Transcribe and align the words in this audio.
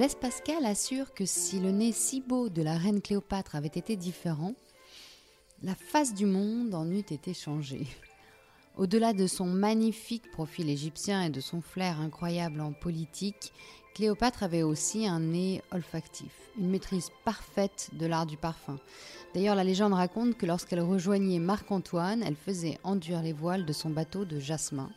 Blaise 0.00 0.14
Pascal 0.14 0.64
assure 0.64 1.12
que 1.12 1.26
si 1.26 1.60
le 1.60 1.72
nez 1.72 1.92
si 1.92 2.22
beau 2.22 2.48
de 2.48 2.62
la 2.62 2.78
reine 2.78 3.02
Cléopâtre 3.02 3.54
avait 3.54 3.68
été 3.68 3.96
différent, 3.96 4.54
la 5.62 5.74
face 5.74 6.14
du 6.14 6.24
monde 6.24 6.74
en 6.74 6.90
eût 6.90 7.00
été 7.00 7.34
changée. 7.34 7.86
Au-delà 8.78 9.12
de 9.12 9.26
son 9.26 9.44
magnifique 9.44 10.30
profil 10.30 10.70
égyptien 10.70 11.24
et 11.24 11.28
de 11.28 11.42
son 11.42 11.60
flair 11.60 12.00
incroyable 12.00 12.62
en 12.62 12.72
politique, 12.72 13.52
Cléopâtre 13.94 14.42
avait 14.42 14.62
aussi 14.62 15.06
un 15.06 15.20
nez 15.20 15.60
olfactif, 15.70 16.32
une 16.58 16.70
maîtrise 16.70 17.10
parfaite 17.26 17.90
de 17.92 18.06
l'art 18.06 18.24
du 18.24 18.38
parfum. 18.38 18.80
D'ailleurs, 19.34 19.54
la 19.54 19.64
légende 19.64 19.92
raconte 19.92 20.38
que 20.38 20.46
lorsqu'elle 20.46 20.80
rejoignait 20.80 21.40
Marc-Antoine, 21.40 22.22
elle 22.22 22.36
faisait 22.36 22.78
enduire 22.84 23.20
les 23.20 23.34
voiles 23.34 23.66
de 23.66 23.74
son 23.74 23.90
bateau 23.90 24.24
de 24.24 24.40
jasmin, 24.40 24.88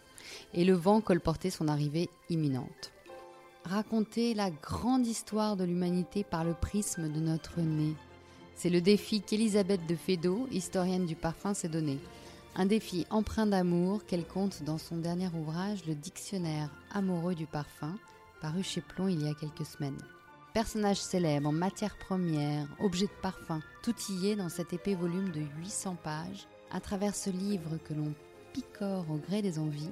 et 0.53 0.63
le 0.63 0.75
vent 0.75 1.01
colportait 1.01 1.49
son 1.49 1.67
arrivée 1.67 2.09
imminente. 2.29 2.92
Raconter 3.66 4.34
la 4.34 4.52
grande 4.52 5.08
histoire 5.08 5.55
de 5.55 5.63
l'humanité 5.63 6.26
par 6.26 6.44
le 6.44 6.53
prisme 6.53 7.09
de 7.09 7.20
notre 7.22 7.62
nez. 7.62 7.95
C'est 8.55 8.70
le 8.70 8.81
défi 8.81 9.22
qu'Elisabeth 9.22 9.88
de 9.88 9.95
Fédot, 9.95 10.48
historienne 10.52 11.05
du 11.05 11.16
parfum, 11.16 11.53
s'est 11.53 11.70
donné. 11.70 11.98
Un 12.55 12.66
défi 12.66 13.08
empreint 13.09 13.45
d'amour 13.45 14.05
qu'elle 14.05 14.27
compte 14.27 14.63
dans 14.63 14.77
son 14.77 14.98
dernier 14.98 15.30
ouvrage, 15.34 15.86
Le 15.88 15.95
Dictionnaire 15.95 16.70
amoureux 16.91 17.36
du 17.36 17.48
parfum, 17.48 17.95
paru 18.41 18.63
chez 18.63 18.81
Plomb 18.81 19.08
il 19.08 19.23
y 19.23 19.30
a 19.30 19.34
quelques 19.34 19.66
semaines. 19.66 19.98
Personnage 20.53 21.02
célèbre, 21.02 21.53
matière 21.53 21.98
première, 21.98 22.67
objet 22.80 23.08
de 23.08 23.22
parfum, 23.22 23.61
tout 23.81 23.95
y 24.09 24.27
est 24.27 24.36
dans 24.36 24.50
cet 24.50 24.73
épais 24.73 24.94
volume 24.94 25.31
de 25.31 25.41
800 25.59 25.95
pages. 26.03 26.48
À 26.70 26.81
travers 26.81 27.16
ce 27.16 27.30
livre 27.30 27.77
que 27.86 27.94
l'on 27.94 28.14
picore 28.52 29.05
au 29.09 29.16
gré 29.16 29.41
des 29.41 29.58
envies, 29.58 29.89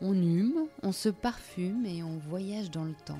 on 0.00 0.14
hume, 0.14 0.66
on 0.82 0.92
se 0.92 1.08
parfume 1.08 1.86
et 1.86 2.02
on 2.02 2.18
voyage 2.28 2.70
dans 2.70 2.84
le 2.84 2.94
temps. 3.04 3.18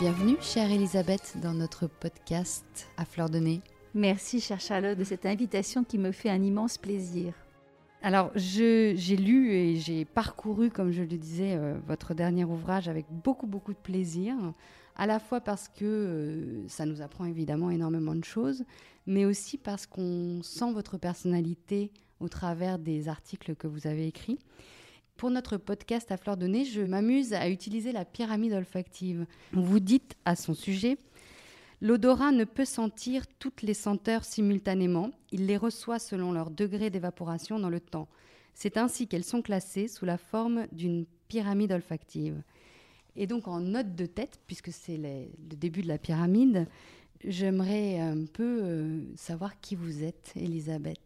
Bienvenue, 0.00 0.36
chère 0.40 0.70
Elisabeth, 0.70 1.36
dans 1.42 1.54
notre 1.54 1.86
podcast 1.86 2.88
à 2.96 3.04
fleur 3.04 3.28
de 3.28 3.38
nez. 3.38 3.60
Merci, 3.94 4.40
chère 4.40 4.60
Charlotte, 4.60 4.98
de 4.98 5.04
cette 5.04 5.26
invitation 5.26 5.84
qui 5.84 5.98
me 5.98 6.12
fait 6.12 6.30
un 6.30 6.42
immense 6.42 6.78
plaisir. 6.78 7.32
Alors, 8.02 8.30
j'ai 8.34 8.94
lu 9.16 9.52
et 9.52 9.76
j'ai 9.76 10.04
parcouru, 10.04 10.70
comme 10.70 10.92
je 10.92 11.00
le 11.02 11.16
disais, 11.16 11.56
euh, 11.56 11.74
votre 11.86 12.14
dernier 12.14 12.44
ouvrage 12.44 12.88
avec 12.88 13.06
beaucoup, 13.10 13.46
beaucoup 13.46 13.72
de 13.72 13.78
plaisir, 13.78 14.34
à 14.96 15.06
la 15.06 15.18
fois 15.18 15.40
parce 15.40 15.68
que 15.68 15.84
euh, 15.84 16.68
ça 16.68 16.86
nous 16.86 17.02
apprend 17.02 17.24
évidemment 17.24 17.70
énormément 17.70 18.14
de 18.14 18.24
choses, 18.24 18.64
mais 19.06 19.24
aussi 19.24 19.58
parce 19.58 19.86
qu'on 19.86 20.40
sent 20.42 20.72
votre 20.72 20.98
personnalité 20.98 21.92
au 22.20 22.28
travers 22.28 22.78
des 22.78 23.08
articles 23.08 23.54
que 23.54 23.66
vous 23.66 23.86
avez 23.86 24.06
écrits. 24.06 24.38
Pour 25.16 25.30
notre 25.30 25.56
podcast 25.56 26.12
à 26.12 26.16
fleur 26.16 26.36
de 26.36 26.46
nez, 26.46 26.64
je 26.64 26.82
m'amuse 26.82 27.32
à 27.32 27.48
utiliser 27.48 27.92
la 27.92 28.04
pyramide 28.04 28.52
olfactive. 28.52 29.26
Vous 29.52 29.80
dites 29.80 30.14
à 30.24 30.36
son 30.36 30.54
sujet 30.54 30.98
L'odorat 31.82 32.32
ne 32.32 32.44
peut 32.44 32.64
sentir 32.64 33.26
toutes 33.38 33.60
les 33.60 33.74
senteurs 33.74 34.24
simultanément, 34.24 35.10
il 35.30 35.46
les 35.46 35.58
reçoit 35.58 35.98
selon 35.98 36.32
leur 36.32 36.50
degré 36.50 36.88
d'évaporation 36.88 37.58
dans 37.58 37.68
le 37.68 37.80
temps. 37.80 38.08
C'est 38.54 38.78
ainsi 38.78 39.06
qu'elles 39.06 39.24
sont 39.24 39.42
classées 39.42 39.86
sous 39.86 40.06
la 40.06 40.16
forme 40.16 40.66
d'une 40.72 41.04
pyramide 41.28 41.72
olfactive. 41.72 42.42
Et 43.14 43.26
donc 43.26 43.46
en 43.46 43.60
note 43.60 43.94
de 43.94 44.06
tête, 44.06 44.40
puisque 44.46 44.72
c'est 44.72 44.96
le 44.96 45.56
début 45.56 45.82
de 45.82 45.88
la 45.88 45.98
pyramide, 45.98 46.66
j'aimerais 47.26 47.98
un 47.98 48.24
peu 48.24 48.60
euh, 48.62 49.00
savoir 49.16 49.60
qui 49.60 49.74
vous 49.74 50.02
êtes, 50.02 50.32
Elisabeth. 50.36 50.98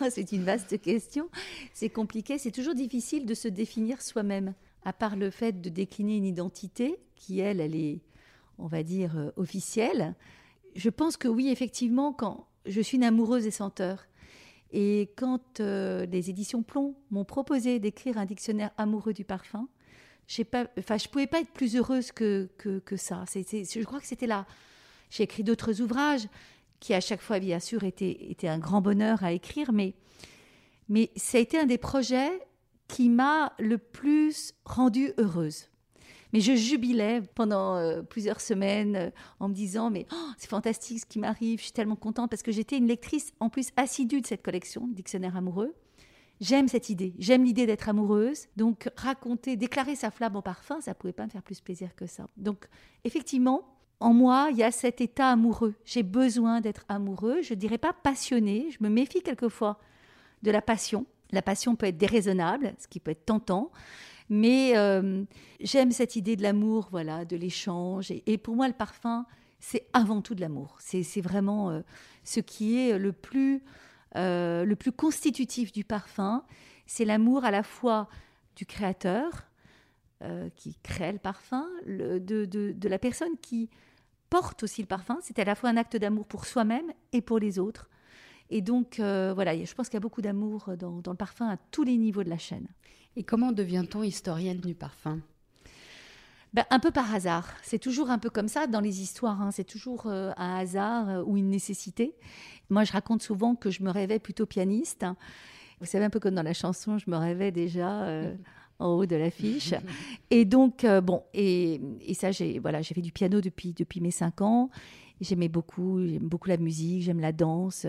c'est 0.10 0.32
une 0.32 0.44
vaste 0.44 0.80
question. 0.80 1.28
C'est 1.72 1.90
compliqué, 1.90 2.38
c'est 2.38 2.50
toujours 2.50 2.74
difficile 2.74 3.24
de 3.26 3.34
se 3.34 3.48
définir 3.48 4.02
soi-même, 4.02 4.54
à 4.84 4.92
part 4.92 5.16
le 5.16 5.30
fait 5.30 5.60
de 5.60 5.68
décliner 5.68 6.16
une 6.16 6.24
identité 6.24 6.98
qui, 7.14 7.40
elle, 7.40 7.60
elle 7.60 7.74
est 7.74 8.00
on 8.58 8.66
va 8.66 8.82
dire, 8.82 9.16
euh, 9.16 9.30
officielle. 9.36 10.14
Je 10.74 10.90
pense 10.90 11.16
que 11.16 11.28
oui, 11.28 11.48
effectivement, 11.48 12.12
quand 12.12 12.46
je 12.66 12.80
suis 12.80 12.96
une 12.96 13.04
amoureuse 13.04 13.44
des 13.44 13.50
senteurs, 13.50 14.06
et 14.72 15.10
quand 15.16 15.60
euh, 15.60 16.06
les 16.06 16.28
éditions 16.30 16.62
Plomb 16.62 16.94
m'ont 17.10 17.24
proposé 17.24 17.78
d'écrire 17.78 18.18
un 18.18 18.24
dictionnaire 18.24 18.70
amoureux 18.76 19.12
du 19.12 19.24
parfum, 19.24 19.68
je 20.26 20.42
ne 20.42 21.08
pouvais 21.08 21.28
pas 21.28 21.40
être 21.40 21.52
plus 21.52 21.76
heureuse 21.76 22.10
que, 22.10 22.48
que, 22.58 22.96
ça. 22.96 23.24
je 23.32 23.84
crois 23.84 24.00
que 24.00 24.06
c'était 24.06 24.26
là. 24.26 24.44
J'ai 25.10 25.24
écrit 25.24 25.44
d'autres 25.44 25.80
ouvrages 25.80 26.28
qui, 26.80 26.94
à 26.94 27.00
chaque 27.00 27.20
fois, 27.20 27.38
bien 27.38 27.60
sûr, 27.60 27.84
étaient, 27.84 28.30
étaient 28.30 28.48
un 28.48 28.58
grand 28.58 28.80
bonheur 28.80 29.24
à 29.24 29.32
écrire, 29.32 29.72
mais, 29.72 29.94
mais 30.88 31.10
ça 31.16 31.38
a 31.38 31.40
été 31.40 31.58
un 31.58 31.66
des 31.66 31.78
projets 31.78 32.30
qui 32.88 33.08
m'a 33.08 33.52
le 33.58 33.78
plus 33.78 34.54
rendue 34.64 35.12
heureuse. 35.18 35.68
Mais 36.32 36.40
je 36.40 36.54
jubilais 36.54 37.22
pendant 37.34 37.76
euh, 37.76 38.02
plusieurs 38.02 38.40
semaines 38.40 38.96
euh, 38.96 39.10
en 39.40 39.48
me 39.48 39.54
disant 39.54 39.90
mais 39.90 40.06
oh, 40.12 40.30
c'est 40.38 40.50
fantastique 40.50 41.00
ce 41.00 41.06
qui 41.06 41.18
m'arrive, 41.18 41.58
je 41.58 41.64
suis 41.64 41.72
tellement 41.72 41.96
contente 41.96 42.30
parce 42.30 42.42
que 42.42 42.52
j'étais 42.52 42.76
une 42.76 42.88
lectrice 42.88 43.32
en 43.40 43.48
plus 43.48 43.70
assidue 43.76 44.20
de 44.20 44.26
cette 44.26 44.42
collection, 44.42 44.86
Dictionnaire 44.88 45.36
amoureux. 45.36 45.74
J'aime 46.40 46.68
cette 46.68 46.90
idée, 46.90 47.14
j'aime 47.18 47.44
l'idée 47.44 47.64
d'être 47.64 47.88
amoureuse. 47.88 48.48
Donc 48.56 48.90
raconter, 48.96 49.56
déclarer 49.56 49.96
sa 49.96 50.10
flamme 50.10 50.36
au 50.36 50.42
parfum, 50.42 50.80
ça 50.80 50.94
pouvait 50.94 51.14
pas 51.14 51.24
me 51.24 51.30
faire 51.30 51.42
plus 51.42 51.60
plaisir 51.60 51.94
que 51.96 52.06
ça. 52.06 52.26
Donc 52.36 52.68
effectivement, 53.04 53.75
en 54.00 54.12
moi, 54.12 54.48
il 54.50 54.58
y 54.58 54.62
a 54.62 54.70
cet 54.70 55.00
état 55.00 55.30
amoureux. 55.30 55.74
J'ai 55.84 56.02
besoin 56.02 56.60
d'être 56.60 56.84
amoureux. 56.88 57.40
Je 57.42 57.54
dirais 57.54 57.78
pas 57.78 57.92
passionné. 57.92 58.68
Je 58.70 58.78
me 58.80 58.88
méfie 58.88 59.22
quelquefois 59.22 59.78
de 60.42 60.50
la 60.50 60.60
passion. 60.60 61.06
La 61.32 61.42
passion 61.42 61.76
peut 61.76 61.86
être 61.86 61.96
déraisonnable, 61.96 62.74
ce 62.78 62.88
qui 62.88 63.00
peut 63.00 63.10
être 63.12 63.24
tentant. 63.24 63.72
Mais 64.28 64.76
euh, 64.76 65.24
j'aime 65.60 65.92
cette 65.92 66.16
idée 66.16 66.36
de 66.36 66.42
l'amour, 66.42 66.88
voilà, 66.90 67.24
de 67.24 67.36
l'échange. 67.36 68.10
Et, 68.10 68.38
pour 68.38 68.54
moi, 68.54 68.68
le 68.68 68.74
parfum, 68.74 69.24
c'est 69.60 69.86
avant 69.92 70.20
tout 70.20 70.34
de 70.34 70.40
l'amour. 70.40 70.76
C'est 70.80 71.20
vraiment 71.20 71.70
euh, 71.70 71.80
ce 72.24 72.40
qui 72.40 72.78
est 72.78 72.98
le 72.98 73.12
plus, 73.12 73.62
euh, 74.16 74.64
le 74.64 74.76
plus 74.76 74.92
constitutif 74.92 75.72
du 75.72 75.84
parfum. 75.84 76.44
C'est 76.86 77.04
l'amour 77.04 77.44
à 77.44 77.50
la 77.50 77.62
fois 77.62 78.08
du 78.56 78.66
créateur, 78.66 79.46
qui 80.56 80.78
crée 80.82 81.12
le 81.12 81.18
parfum, 81.18 81.66
de, 81.86 82.18
de, 82.18 82.88
la 82.88 82.98
personne 82.98 83.36
qui 83.42 83.68
porte 84.30 84.62
aussi 84.62 84.82
le 84.82 84.86
parfum. 84.86 85.18
C'est 85.22 85.38
à 85.38 85.44
la 85.44 85.54
fois 85.54 85.70
un 85.70 85.76
acte 85.76 85.96
d'amour 85.96 86.26
pour 86.26 86.46
soi-même 86.46 86.92
et 87.12 87.20
pour 87.20 87.38
les 87.38 87.58
autres. 87.58 87.88
Et 88.50 88.62
donc, 88.62 88.96
voilà, 88.98 89.56
je 89.64 89.74
pense 89.74 89.88
qu'il 89.88 89.94
y 89.94 89.96
a 89.96 90.00
beaucoup 90.00 90.22
d'amour 90.22 90.70
dans, 90.78 91.00
dans, 91.00 91.10
le 91.10 91.16
parfum 91.16 91.48
à 91.48 91.56
tous 91.56 91.82
les 91.82 91.96
niveaux 91.96 92.22
de 92.22 92.30
la 92.30 92.38
chaîne. 92.38 92.68
Et 93.16 93.24
comment 93.24 93.50
devient-on 93.50 94.02
historienne 94.02 94.60
du 94.60 94.74
parfum? 94.74 95.20
Ben, 96.56 96.64
un 96.70 96.78
peu 96.78 96.90
par 96.90 97.14
hasard. 97.14 97.52
C'est 97.62 97.78
toujours 97.78 98.08
un 98.08 98.18
peu 98.18 98.30
comme 98.30 98.48
ça 98.48 98.66
dans 98.66 98.80
les 98.80 99.02
histoires. 99.02 99.42
Hein. 99.42 99.50
C'est 99.50 99.64
toujours 99.64 100.06
euh, 100.06 100.32
un 100.38 100.56
hasard 100.56 101.08
euh, 101.10 101.22
ou 101.22 101.36
une 101.36 101.50
nécessité. 101.50 102.16
Moi, 102.70 102.84
je 102.84 102.92
raconte 102.92 103.22
souvent 103.22 103.54
que 103.54 103.70
je 103.70 103.82
me 103.82 103.90
rêvais 103.90 104.18
plutôt 104.18 104.46
pianiste. 104.46 105.04
Vous 105.80 105.86
savez, 105.86 106.06
un 106.06 106.10
peu 106.10 106.18
comme 106.18 106.34
dans 106.34 106.42
la 106.42 106.54
chanson, 106.54 106.96
je 106.96 107.10
me 107.10 107.16
rêvais 107.18 107.52
déjà 107.52 108.04
euh, 108.04 108.34
en 108.78 108.88
haut 108.88 109.06
de 109.06 109.16
l'affiche. 109.16 109.74
Et 110.30 110.44
donc, 110.44 110.84
bon, 111.02 111.22
et, 111.32 111.80
et 112.00 112.14
ça, 112.14 112.32
j'ai 112.32 112.58
voilà, 112.58 112.82
fait 112.82 113.00
du 113.00 113.12
piano 113.12 113.40
depuis, 113.40 113.72
depuis 113.72 114.00
mes 114.00 114.10
cinq 114.10 114.40
ans. 114.40 114.70
J'aimais 115.20 115.48
beaucoup, 115.48 116.04
j'aime 116.06 116.28
beaucoup 116.28 116.48
la 116.48 116.56
musique, 116.56 117.02
j'aime 117.02 117.20
la 117.20 117.32
danse. 117.32 117.86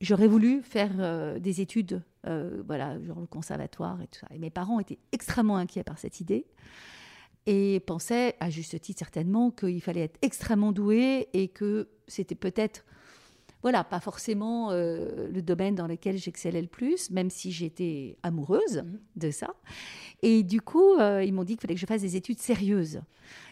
J'aurais 0.00 0.28
voulu 0.28 0.62
faire 0.62 1.40
des 1.40 1.60
études 1.60 2.02
euh, 2.26 2.62
voilà, 2.66 3.00
genre 3.02 3.20
le 3.20 3.26
conservatoire 3.26 4.00
et 4.02 4.06
tout 4.06 4.20
ça. 4.20 4.26
Et 4.34 4.38
mes 4.38 4.50
parents 4.50 4.78
étaient 4.78 4.98
extrêmement 5.12 5.56
inquiets 5.56 5.84
par 5.84 5.98
cette 5.98 6.20
idée 6.20 6.46
et 7.46 7.80
pensaient, 7.80 8.36
à 8.40 8.50
juste 8.50 8.78
titre 8.80 8.98
certainement, 8.98 9.50
qu'il 9.50 9.80
fallait 9.80 10.02
être 10.02 10.18
extrêmement 10.20 10.72
doué 10.72 11.28
et 11.32 11.48
que 11.48 11.88
c'était 12.06 12.34
peut-être, 12.34 12.84
voilà, 13.62 13.84
pas 13.84 14.00
forcément 14.00 14.70
euh, 14.70 15.28
le 15.28 15.42
domaine 15.42 15.74
dans 15.74 15.86
lequel 15.86 16.16
j'excellais 16.16 16.62
le 16.62 16.68
plus, 16.68 17.10
même 17.10 17.30
si 17.30 17.52
j'étais 17.52 18.16
amoureuse 18.22 18.78
mmh. 18.78 18.98
de 19.16 19.30
ça. 19.30 19.54
Et 20.22 20.42
du 20.42 20.60
coup, 20.60 20.94
euh, 20.94 21.22
ils 21.24 21.32
m'ont 21.32 21.44
dit 21.44 21.54
qu'il 21.54 21.62
fallait 21.62 21.74
que 21.74 21.80
je 21.80 21.86
fasse 21.86 22.02
des 22.02 22.16
études 22.16 22.38
sérieuses. 22.38 23.02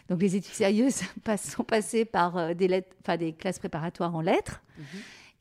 Donc 0.09 0.21
les 0.21 0.35
études 0.35 0.53
sérieuses 0.53 1.01
sont 1.37 1.63
passées 1.63 2.05
par 2.05 2.55
des, 2.55 2.67
lettres, 2.67 3.17
des 3.17 3.33
classes 3.33 3.59
préparatoires 3.59 4.15
en 4.15 4.21
lettres. 4.21 4.61
Mmh. 4.77 4.83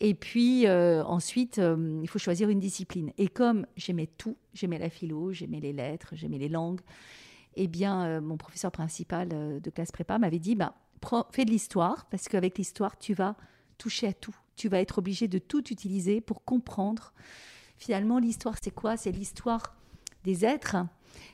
Et 0.00 0.14
puis 0.14 0.66
euh, 0.66 1.02
ensuite, 1.04 1.58
euh, 1.58 2.00
il 2.02 2.08
faut 2.08 2.18
choisir 2.18 2.48
une 2.48 2.60
discipline. 2.60 3.12
Et 3.18 3.28
comme 3.28 3.66
j'aimais 3.76 4.06
tout, 4.06 4.36
j'aimais 4.54 4.78
la 4.78 4.90
philo, 4.90 5.32
j'aimais 5.32 5.60
les 5.60 5.72
lettres, 5.72 6.10
j'aimais 6.12 6.38
les 6.38 6.48
langues, 6.48 6.80
eh 7.56 7.66
bien, 7.66 8.04
euh, 8.04 8.20
mon 8.20 8.36
professeur 8.36 8.70
principal 8.70 9.28
de 9.28 9.70
classe 9.70 9.90
prépa 9.90 10.18
m'avait 10.18 10.38
dit, 10.38 10.54
bah, 10.54 10.74
fais 11.32 11.44
de 11.44 11.50
l'histoire, 11.50 12.06
parce 12.10 12.28
qu'avec 12.28 12.58
l'histoire, 12.58 12.96
tu 12.98 13.14
vas 13.14 13.36
toucher 13.78 14.08
à 14.08 14.12
tout. 14.12 14.36
Tu 14.56 14.68
vas 14.68 14.80
être 14.80 14.98
obligé 14.98 15.28
de 15.28 15.38
tout 15.38 15.72
utiliser 15.72 16.20
pour 16.20 16.44
comprendre. 16.44 17.12
Finalement, 17.76 18.18
l'histoire, 18.18 18.56
c'est 18.62 18.74
quoi? 18.74 18.96
C'est 18.96 19.12
l'histoire 19.12 19.76
des 20.24 20.44
êtres, 20.44 20.76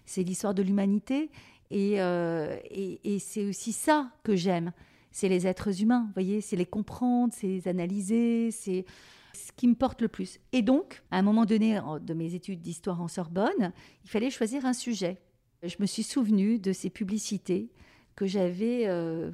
c'est 0.05 0.23
l'histoire 0.23 0.55
de 0.55 0.63
l'humanité, 0.63 1.31
et, 1.71 1.95
et 1.95 3.19
c'est 3.19 3.47
aussi 3.47 3.73
ça 3.73 4.13
que 4.23 4.37
j'aime 4.37 4.73
c'est 5.15 5.29
les 5.29 5.47
êtres 5.47 5.81
humains, 5.81 6.07
vous 6.09 6.13
voyez, 6.15 6.41
c'est 6.41 6.57
les 6.57 6.67
comprendre, 6.67 7.33
c'est 7.33 7.47
les 7.47 7.69
analyser, 7.69 8.51
c'est 8.51 8.85
ce 9.33 9.53
qui 9.53 9.69
me 9.69 9.77
porte 9.77 10.03
le 10.03 10.09
plus. 10.09 10.41
Et 10.53 10.61
donc, 10.61 11.05
à 11.13 11.19
un 11.19 11.23
moment 11.23 11.45
donné 11.45 11.81
de 12.01 12.15
mes 12.15 12.35
études 12.35 12.61
d'histoire 12.61 13.01
en 13.01 13.07
Sorbonne, 13.07 13.73
il 14.03 14.11
fallait 14.11 14.31
choisir 14.31 14.67
un 14.67 14.73
sujet. 14.73 15.19
Je 15.63 15.77
me 15.79 15.87
suis 15.87 16.03
souvenu 16.03 16.59
de 16.59 16.73
ces 16.73 16.91
publicités 16.91 17.71
que 18.17 18.27
j'avais 18.27 18.87
euh, 18.87 19.31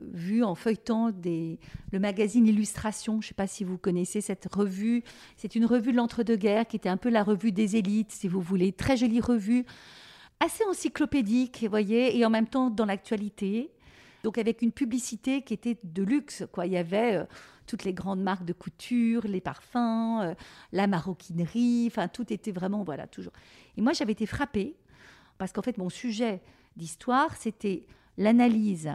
vues 0.00 0.42
en 0.42 0.54
feuilletant 0.54 1.12
le 1.24 1.98
magazine 1.98 2.46
Illustration. 2.46 3.20
Je 3.20 3.26
ne 3.26 3.28
sais 3.28 3.34
pas 3.34 3.46
si 3.46 3.62
vous 3.64 3.76
connaissez 3.76 4.20
cette 4.20 4.48
revue. 4.52 5.02
C'est 5.36 5.54
une 5.54 5.66
revue 5.66 5.92
de 5.92 5.96
l'entre-deux-guerres 5.98 6.66
qui 6.66 6.76
était 6.76 6.88
un 6.88 6.96
peu 6.96 7.10
la 7.10 7.22
revue 7.22 7.52
des 7.52 7.76
élites, 7.76 8.12
si 8.12 8.28
vous 8.28 8.40
voulez. 8.40 8.72
Très 8.72 8.96
jolie 8.96 9.20
revue, 9.20 9.66
assez 10.40 10.64
encyclopédique, 10.64 11.58
vous 11.62 11.68
voyez, 11.68 12.16
et 12.16 12.24
en 12.24 12.30
même 12.30 12.46
temps 12.46 12.70
dans 12.70 12.86
l'actualité. 12.86 13.70
Donc 14.22 14.38
avec 14.38 14.62
une 14.62 14.72
publicité 14.72 15.42
qui 15.42 15.52
était 15.52 15.78
de 15.82 16.02
luxe. 16.02 16.44
Quoi. 16.52 16.66
Il 16.66 16.72
y 16.72 16.76
avait 16.76 17.16
euh, 17.16 17.24
toutes 17.66 17.84
les 17.84 17.92
grandes 17.92 18.22
marques 18.22 18.44
de 18.44 18.52
couture, 18.52 19.26
les 19.26 19.40
parfums, 19.40 20.20
euh, 20.22 20.34
la 20.72 20.86
maroquinerie, 20.86 21.86
enfin 21.88 22.08
tout 22.08 22.32
était 22.32 22.52
vraiment, 22.52 22.82
voilà, 22.82 23.06
toujours. 23.06 23.32
Et 23.76 23.82
moi 23.82 23.92
j'avais 23.92 24.12
été 24.12 24.26
frappée 24.26 24.76
parce 25.38 25.52
qu'en 25.52 25.62
fait 25.62 25.76
mon 25.76 25.90
sujet 25.90 26.40
d'histoire, 26.76 27.36
c'était 27.36 27.86
l'analyse 28.22 28.92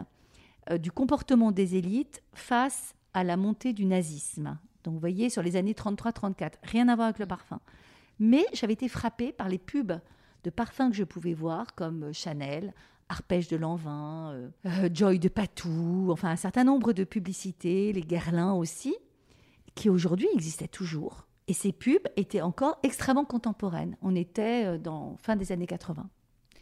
euh, 0.70 0.78
du 0.78 0.90
comportement 0.90 1.52
des 1.52 1.76
élites 1.76 2.22
face 2.32 2.94
à 3.14 3.24
la 3.24 3.36
montée 3.36 3.72
du 3.72 3.84
nazisme. 3.84 4.58
Donc 4.84 4.94
vous 4.94 5.00
voyez, 5.00 5.30
sur 5.30 5.42
les 5.42 5.56
années 5.56 5.72
33-34, 5.72 6.52
rien 6.62 6.88
à 6.88 6.96
voir 6.96 7.08
avec 7.08 7.18
le 7.18 7.26
parfum. 7.26 7.60
Mais 8.18 8.44
j'avais 8.52 8.72
été 8.72 8.88
frappée 8.88 9.32
par 9.32 9.48
les 9.48 9.58
pubs 9.58 10.00
de 10.44 10.50
parfums 10.50 10.90
que 10.90 10.96
je 10.96 11.04
pouvais 11.04 11.34
voir, 11.34 11.74
comme 11.74 12.12
Chanel, 12.12 12.72
Arpège 13.08 13.48
de 13.48 13.56
Lanvin, 13.56 14.32
euh, 14.32 14.48
euh, 14.66 14.88
Joy 14.92 15.18
de 15.18 15.28
Patou, 15.28 16.08
enfin 16.10 16.30
un 16.30 16.36
certain 16.36 16.64
nombre 16.64 16.92
de 16.92 17.04
publicités, 17.04 17.92
les 17.92 18.02
Guerlain 18.02 18.52
aussi, 18.52 18.96
qui 19.74 19.88
aujourd'hui 19.88 20.28
existaient 20.34 20.68
toujours. 20.68 21.26
Et 21.46 21.54
ces 21.54 21.72
pubs 21.72 22.06
étaient 22.16 22.42
encore 22.42 22.78
extrêmement 22.82 23.24
contemporaines. 23.24 23.96
On 24.02 24.14
était 24.14 24.66
euh, 24.66 24.78
dans 24.78 25.16
fin 25.16 25.36
des 25.36 25.52
années 25.52 25.66
80. 25.66 26.08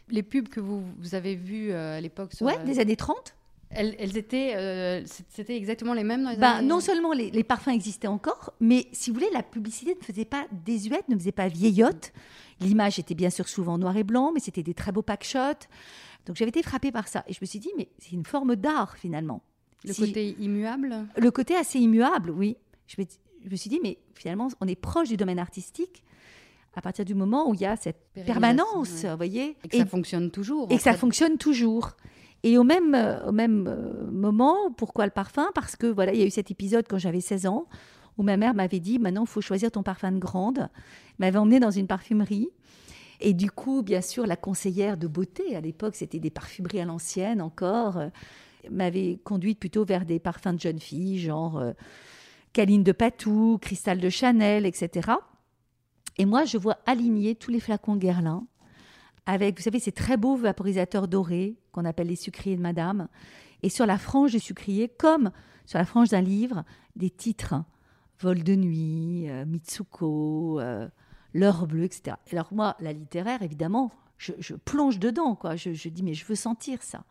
Les 0.08 0.22
pubs 0.22 0.48
que 0.48 0.60
vous, 0.60 0.84
avez 1.12 1.34
vues 1.34 1.72
à 1.72 2.00
l'époque 2.00 2.32
Ouais, 2.40 2.62
des 2.64 2.78
années 2.78 2.96
30 2.96 3.34
elles, 3.70 4.16
étaient, 4.16 5.04
c'était 5.04 5.56
exactement 5.56 5.92
les 5.92 6.04
mêmes 6.04 6.22
dans 6.22 6.30
les 6.30 6.36
ben, 6.36 6.62
Non 6.62 6.78
seulement 6.78 7.12
les, 7.12 7.30
les, 7.32 7.42
parfums 7.42 7.70
existaient 7.70 8.06
encore, 8.06 8.54
mais 8.60 8.86
si 8.92 9.10
vous 9.10 9.14
voulez, 9.14 9.28
la 9.34 9.42
publicité 9.42 9.96
ne 10.00 10.04
faisait 10.04 10.24
pas 10.24 10.46
désuète, 10.52 11.08
ne 11.08 11.16
faisait 11.18 11.32
pas 11.32 11.48
vieillotte. 11.48 12.12
L'image 12.60 12.98
était 12.98 13.14
bien 13.14 13.28
sûr 13.28 13.48
souvent 13.48 13.76
noir 13.76 13.96
et 13.96 14.04
blanc, 14.04 14.30
mais 14.32 14.40
c'était 14.40 14.62
des 14.62 14.72
très 14.72 14.92
beaux 14.92 15.02
packshots. 15.02 15.66
Donc 16.26 16.36
j'avais 16.36 16.48
été 16.48 16.62
frappée 16.62 16.92
par 16.92 17.08
ça. 17.08 17.24
Et 17.28 17.32
je 17.32 17.38
me 17.40 17.46
suis 17.46 17.58
dit, 17.58 17.70
mais 17.76 17.88
c'est 17.98 18.12
une 18.12 18.24
forme 18.24 18.56
d'art 18.56 18.96
finalement. 18.96 19.42
Le 19.84 19.94
côté 19.94 20.36
immuable? 20.40 21.06
Le 21.16 21.30
côté 21.30 21.54
assez 21.56 21.78
immuable, 21.78 22.30
oui. 22.30 22.56
Je 22.86 23.00
me, 23.00 23.06
je 23.44 23.50
me, 23.50 23.56
suis 23.56 23.70
dit, 23.70 23.80
mais 23.82 23.98
finalement, 24.14 24.48
on 24.60 24.66
est 24.66 24.76
proche 24.76 25.08
du 25.08 25.16
domaine 25.16 25.38
artistique 25.38 26.02
à 26.76 26.80
partir 26.80 27.04
du 27.04 27.14
moment 27.14 27.48
où 27.48 27.54
il 27.54 27.60
y 27.60 27.66
a 27.66 27.76
cette 27.76 28.00
permanence, 28.26 29.04
vous 29.04 29.16
voyez. 29.16 29.56
Et 29.64 29.68
que 29.68 29.76
ça 29.76 29.86
fonctionne 29.86 30.30
toujours. 30.30 30.68
Et 30.70 30.76
que 30.76 30.82
ça 30.82 30.94
fonctionne 30.94 31.38
toujours. 31.38 31.96
Et 32.42 32.58
au 32.58 32.62
même, 32.62 32.94
au 33.26 33.32
même 33.32 33.66
euh, 33.66 34.08
moment, 34.10 34.70
pourquoi 34.76 35.06
le 35.06 35.10
parfum? 35.10 35.48
Parce 35.54 35.74
que 35.74 35.86
voilà, 35.86 36.12
il 36.12 36.20
y 36.20 36.22
a 36.22 36.26
eu 36.26 36.30
cet 36.30 36.50
épisode 36.50 36.86
quand 36.88 36.98
j'avais 36.98 37.20
16 37.20 37.46
ans 37.46 37.66
où 38.18 38.22
ma 38.22 38.36
mère 38.36 38.54
m'avait 38.54 38.80
dit 38.80 38.98
maintenant 38.98 39.24
il 39.24 39.28
faut 39.28 39.40
choisir 39.40 39.70
ton 39.70 39.82
parfum 39.82 40.12
de 40.12 40.18
grande. 40.18 40.68
M'avait 41.18 41.38
emmenée 41.38 41.60
dans 41.60 41.70
une 41.70 41.86
parfumerie 41.86 42.50
et 43.20 43.32
du 43.32 43.50
coup, 43.50 43.82
bien 43.82 44.00
sûr, 44.00 44.26
la 44.26 44.36
conseillère 44.36 44.96
de 44.96 45.06
beauté, 45.06 45.56
à 45.56 45.60
l'époque, 45.60 45.96
c'était 45.96 46.18
des 46.18 46.30
parfumeries 46.30 46.80
à 46.80 46.84
l'ancienne 46.84 47.40
encore, 47.40 47.96
euh, 47.96 48.08
m'avait 48.70 49.18
conduite 49.24 49.58
plutôt 49.58 49.84
vers 49.84 50.04
des 50.04 50.18
parfums 50.18 50.54
de 50.54 50.60
jeunes 50.60 50.80
filles, 50.80 51.18
genre 51.18 51.58
euh, 51.58 51.72
Caline 52.52 52.82
de 52.82 52.92
Patou, 52.92 53.58
Cristal 53.60 53.98
de 53.98 54.08
Chanel, 54.08 54.66
etc. 54.66 55.12
Et 56.18 56.24
moi, 56.24 56.44
je 56.44 56.58
vois 56.58 56.78
aligner 56.86 57.34
tous 57.34 57.50
les 57.50 57.60
flacons 57.60 57.96
Guerlain 57.96 58.46
avec, 59.26 59.56
vous 59.56 59.62
savez, 59.62 59.80
ces 59.80 59.92
très 59.92 60.16
beaux 60.16 60.36
vaporisateurs 60.36 61.08
dorés 61.08 61.56
qu'on 61.72 61.84
appelle 61.84 62.06
les 62.06 62.16
sucriers 62.16 62.56
de 62.56 62.62
madame. 62.62 63.08
Et 63.62 63.68
sur 63.68 63.86
la 63.86 63.98
frange 63.98 64.32
du 64.32 64.38
sucrier, 64.38 64.88
comme 64.88 65.30
sur 65.66 65.78
la 65.78 65.84
frange 65.84 66.10
d'un 66.10 66.20
livre, 66.20 66.64
des 66.94 67.10
titres 67.10 67.54
Vol 68.20 68.42
de 68.44 68.54
nuit, 68.54 69.28
euh, 69.28 69.44
Mitsuko, 69.44 70.58
l'heure 71.34 71.66
bleue, 71.66 71.84
etc. 71.84 72.16
Alors 72.32 72.48
moi, 72.52 72.76
la 72.80 72.92
littéraire, 72.92 73.42
évidemment, 73.42 73.92
je, 74.18 74.54
plonge 74.54 74.98
dedans, 74.98 75.34
quoi. 75.34 75.56
Je, 75.56 75.88
dis, 75.88 76.02
mais 76.02 76.14
je 76.14 76.24
veux 76.24 76.34
sentir 76.34 76.82
ça. 76.82 77.04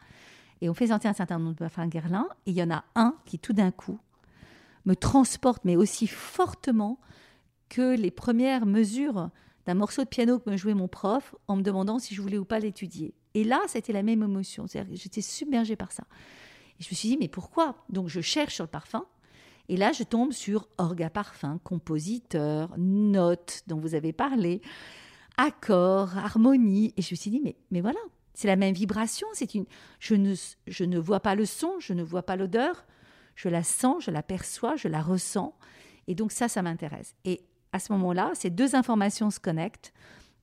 Et 0.62 0.70
on 0.70 0.74
fait 0.74 0.88
sentir 0.88 1.10
un 1.12 1.14
certain 1.14 1.38
nombre 1.38 1.52
de 1.52 1.60
parfums 1.60 1.88
Guerlain, 1.88 2.28
et 2.46 2.52
il 2.52 2.58
y 2.58 2.64
en 2.64 2.72
a 2.72 2.84
un 2.96 3.16
qui, 3.26 3.40
tout 3.40 3.54
d'un 3.54 3.72
coup, 3.72 4.00
me 4.86 4.96
transporte, 4.96 5.64
mais 5.66 5.76
aussi 5.76 6.08
fortement 6.08 7.00
que 7.70 7.96
les 7.96 8.12
premières 8.12 8.66
mesures 8.66 9.30
d'un 9.66 9.74
morceau 9.74 10.04
de 10.04 10.10
piano 10.10 10.40
que 10.40 10.50
me 10.50 10.58
jouait 10.58 10.74
mon 10.74 10.88
prof 10.88 11.36
en 11.48 11.56
me 11.56 11.62
demandant 11.62 12.00
si 12.00 12.14
je 12.14 12.22
voulais 12.22 12.38
ou 12.38 12.46
pas 12.46 12.60
l'étudier. 12.60 13.14
Et 13.34 13.44
là, 13.44 13.60
c'était 13.68 13.94
la 13.94 14.04
même 14.04 14.24
émotion. 14.24 14.66
J'étais 14.92 15.22
submergée 15.22 15.76
par 15.76 15.92
ça. 15.92 16.04
Et 16.80 16.84
je 16.84 16.90
me 16.90 16.96
suis 16.96 17.10
dit, 17.10 17.18
mais 17.18 17.28
pourquoi? 17.28 17.76
Donc, 17.90 18.08
je 18.08 18.22
cherche 18.22 18.56
sur 18.56 18.64
le 18.64 18.70
parfum. 18.70 19.06
Et 19.68 19.78
là, 19.78 19.92
je 19.92 20.04
tombe 20.04 20.32
sur 20.32 20.68
orga 20.78 21.10
parfum, 21.10 21.60
compositeur, 21.64 22.74
notes 22.78 23.64
dont 23.68 23.80
vous 23.80 23.96
avez 23.96 24.14
parlé, 24.14 24.62
accords, 25.38 26.18
harmonie. 26.18 26.94
Et 26.98 27.02
je 27.02 27.12
me 27.12 27.16
suis 27.16 27.32
dit, 27.32 27.42
mais, 27.44 27.56
mais 27.72 27.82
voilà, 27.82 28.00
c'est 28.34 28.48
la 28.48 28.56
même 28.56 28.76
vibration. 28.76 29.28
C'est 29.34 29.56
une, 29.56 29.66
je 30.00 30.14
ne, 30.16 30.36
je 30.68 30.84
ne 30.84 31.00
vois 31.00 31.20
pas 31.20 31.36
le 31.36 31.46
son, 31.46 31.74
je 31.80 31.94
ne 31.94 32.04
vois 32.04 32.24
pas 32.24 32.36
l'odeur, 32.36 32.86
je 33.36 33.50
la 33.50 33.64
sens, 33.64 34.04
je 34.04 34.12
la 34.12 34.22
perçois, 34.22 34.76
je 34.76 34.88
la 34.88 35.02
ressens. 35.02 35.58
Et 36.08 36.14
donc 36.14 36.32
ça, 36.32 36.48
ça 36.48 36.62
m'intéresse. 36.62 37.16
Et 37.26 37.42
à 37.76 37.80
ce 37.80 37.92
moment-là, 37.92 38.32
ces 38.36 38.50
deux 38.50 38.74
informations 38.74 39.30
se 39.30 39.40
connectent. 39.40 39.94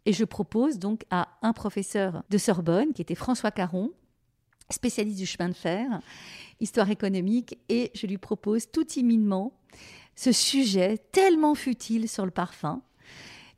Et 0.05 0.13
je 0.13 0.25
propose 0.25 0.79
donc 0.79 1.05
à 1.11 1.29
un 1.41 1.55
professeur 1.55 2.25
de 2.29 2.37
Sorbonne, 2.37 2.93
qui 2.93 3.01
était 3.01 3.15
François 3.15 3.51
Caron, 3.51 3.91
spécialiste 4.71 5.19
du 5.19 5.25
chemin 5.25 5.49
de 5.49 5.55
fer, 5.55 6.01
histoire 6.61 6.91
économique, 6.91 7.59
et 7.71 7.91
je 7.95 8.07
lui 8.07 8.19
propose 8.19 8.71
tout 8.71 8.85
timidement 8.85 9.59
ce 10.15 10.31
sujet 10.31 10.99
tellement 11.13 11.55
futile 11.55 12.07
sur 12.07 12.27
le 12.27 12.31
parfum. 12.31 12.83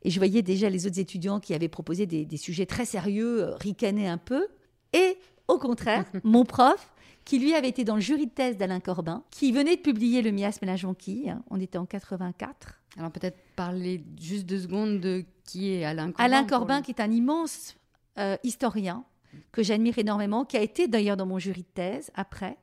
Et 0.03 0.09
je 0.09 0.19
voyais 0.19 0.41
déjà 0.41 0.69
les 0.69 0.87
autres 0.87 0.99
étudiants 0.99 1.41
qui 1.41 1.53
avaient 1.53 1.67
proposé 1.67 2.05
des, 2.05 2.37
sujets 2.37 2.65
très 2.65 2.85
sérieux, 2.85 3.43
euh, 3.43 3.55
ricaner 3.55 4.07
un 4.07 4.19
peu. 4.19 4.47
Et 4.93 5.17
au 5.49 5.57
contraire, 5.57 6.05
mon 6.23 6.45
prof, 6.45 6.93
qui 7.25 7.39
lui 7.39 7.53
avait 7.55 7.69
été 7.69 7.83
dans 7.83 7.95
le 7.95 8.01
jury 8.01 8.27
de 8.27 8.31
thèse 8.31 8.55
d'Alain 8.55 8.79
Corbin, 8.79 9.23
qui 9.31 9.51
venait 9.51 9.75
de 9.75 9.81
publier 9.81 10.21
Le 10.21 10.31
miasme 10.31 10.63
et 10.63 10.67
la 10.67 10.77
jonquille, 10.77 11.35
on 11.49 11.59
était 11.59 11.79
en 11.79 11.85
84. 11.85 12.79
Alors 12.97 13.11
peut-être 13.11 13.37
parler 13.55 14.03
juste 14.19 14.45
deux 14.45 14.59
secondes 14.59 14.99
de 14.99 15.25
qui 15.43 15.71
est 15.71 15.85
Alain 15.85 16.11
Corbin. 16.11 16.23
Alain 16.23 16.43
Corbin, 16.45 16.81
qui 16.81 16.91
est 16.91 17.01
un 17.01 17.11
immense 17.11 17.75
euh, 18.17 18.37
historien 18.43 19.03
que 19.51 19.63
j'admire 19.63 19.97
énormément, 19.97 20.45
qui 20.45 20.57
a 20.57 20.61
été 20.61 20.87
d'ailleurs 20.87 21.17
dans 21.17 21.25
mon 21.25 21.39
jury 21.39 21.61
de 21.61 21.67
thèse 21.73 22.09
après, 22.15 22.57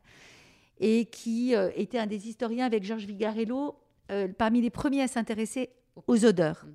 et 0.81 1.07
qui 1.07 1.55
euh, 1.55 1.71
était 1.77 1.99
un 1.99 2.07
des 2.07 2.29
historiens 2.29 2.65
avec 2.65 2.83
Georges 2.83 3.05
Vigarello, 3.05 3.77
euh, 4.11 4.29
parmi 4.29 4.62
les 4.62 4.71
premiers 4.71 5.03
à 5.03 5.09
s'intéresser 5.09 5.71
aux 6.07 6.25
odeurs. 6.25 6.67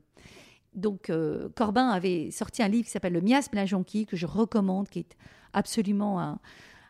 Donc 0.76 1.12
Corbin 1.56 1.90
avait 1.90 2.30
sorti 2.30 2.62
un 2.62 2.68
livre 2.68 2.86
qui 2.86 2.92
s'appelle 2.92 3.14
Le 3.14 3.22
miasme 3.22 3.56
la 3.56 3.66
jonquille, 3.66 4.06
que 4.06 4.16
je 4.16 4.28
recommande, 4.28 4.88
qui 4.90 5.00
est 5.00 5.18
absolument 5.52 6.22
un, 6.22 6.40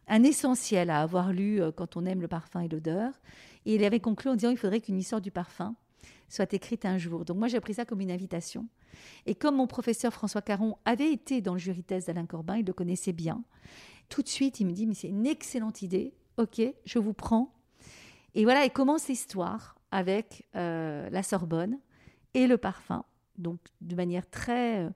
un 0.10 0.24
essentiel 0.24 0.90
à 0.90 1.02
avoir 1.02 1.32
lu 1.32 1.62
quand 1.78 1.96
on 1.96 2.06
aime 2.06 2.20
le 2.20 2.28
parfum 2.28 2.60
et 2.60 2.68
l'odeur. 2.68 3.14
Et 3.66 3.76
il 3.76 3.86
avait 3.86 4.02
conclu 4.02 4.30
en 4.30 4.36
disant 4.36 4.50
il 4.50 4.58
faudrait 4.58 4.82
qu'une 4.82 4.98
histoire 4.98 5.22
du 5.22 5.32
parfum 5.32 5.74
soit 6.30 6.54
écrite 6.54 6.86
un 6.86 6.98
jour. 6.98 7.26
Donc 7.26 7.38
moi 7.38 7.48
j'ai 7.48 7.60
pris 7.60 7.74
ça 7.74 7.86
comme 7.86 8.02
une 8.02 8.12
invitation. 8.12 8.68
Et 9.26 9.36
comme 9.36 9.56
mon 9.56 9.68
professeur 9.68 10.14
François 10.14 10.42
Caron 10.42 10.78
avait 10.86 11.12
été 11.12 11.42
dans 11.42 11.54
le 11.54 11.60
jury 11.60 11.84
d'Alain 11.88 12.26
Corbin, 12.26 12.58
il 12.58 12.66
le 12.66 12.74
connaissait 12.74 13.14
bien, 13.14 13.44
tout 14.10 14.22
de 14.22 14.28
suite 14.28 14.60
il 14.60 14.66
me 14.66 14.72
dit 14.72 14.86
mais 14.86 14.94
c'est 14.94 15.10
une 15.10 15.28
excellente 15.28 15.82
idée, 15.82 16.14
ok, 16.38 16.62
je 16.86 17.00
vous 17.00 17.14
prends. 17.14 17.54
Et 18.36 18.44
voilà, 18.44 18.66
et 18.66 18.70
commence 18.70 19.08
l'histoire 19.08 19.76
avec 19.92 20.48
euh, 20.56 21.10
la 21.10 21.24
Sorbonne 21.24 21.80
et 22.34 22.48
le 22.48 22.58
parfum, 22.58 23.04
donc 23.38 23.60
de 23.82 23.96
manière 23.96 24.30
très 24.30 24.86
euh, 24.86 24.90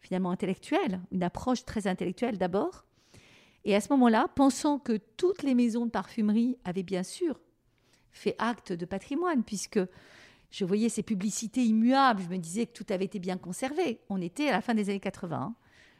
finalement 0.00 0.30
intellectuelle, 0.30 1.00
une 1.12 1.22
approche 1.22 1.64
très 1.64 1.86
intellectuelle 1.86 2.38
d'abord. 2.38 2.84
Et 3.64 3.74
à 3.74 3.80
ce 3.80 3.92
moment-là, 3.92 4.28
pensant 4.34 4.78
que 4.78 4.96
toutes 5.16 5.42
les 5.42 5.54
maisons 5.54 5.86
de 5.86 5.90
parfumerie 5.90 6.56
avaient 6.64 6.82
bien 6.82 7.02
sûr 7.02 7.40
fait 8.12 8.34
acte 8.38 8.72
de 8.72 8.84
patrimoine, 8.84 9.44
puisque 9.44 9.80
je 10.50 10.64
voyais 10.64 10.88
ces 10.88 11.02
publicités 11.02 11.62
immuables, 11.64 12.22
je 12.22 12.28
me 12.28 12.38
disais 12.38 12.66
que 12.66 12.72
tout 12.72 12.86
avait 12.90 13.04
été 13.04 13.18
bien 13.18 13.36
conservé. 13.36 14.00
On 14.08 14.20
était 14.20 14.48
à 14.48 14.52
la 14.52 14.60
fin 14.60 14.74
des 14.74 14.88
années 14.88 15.00
80. 15.00 15.36
Hein. 15.36 15.54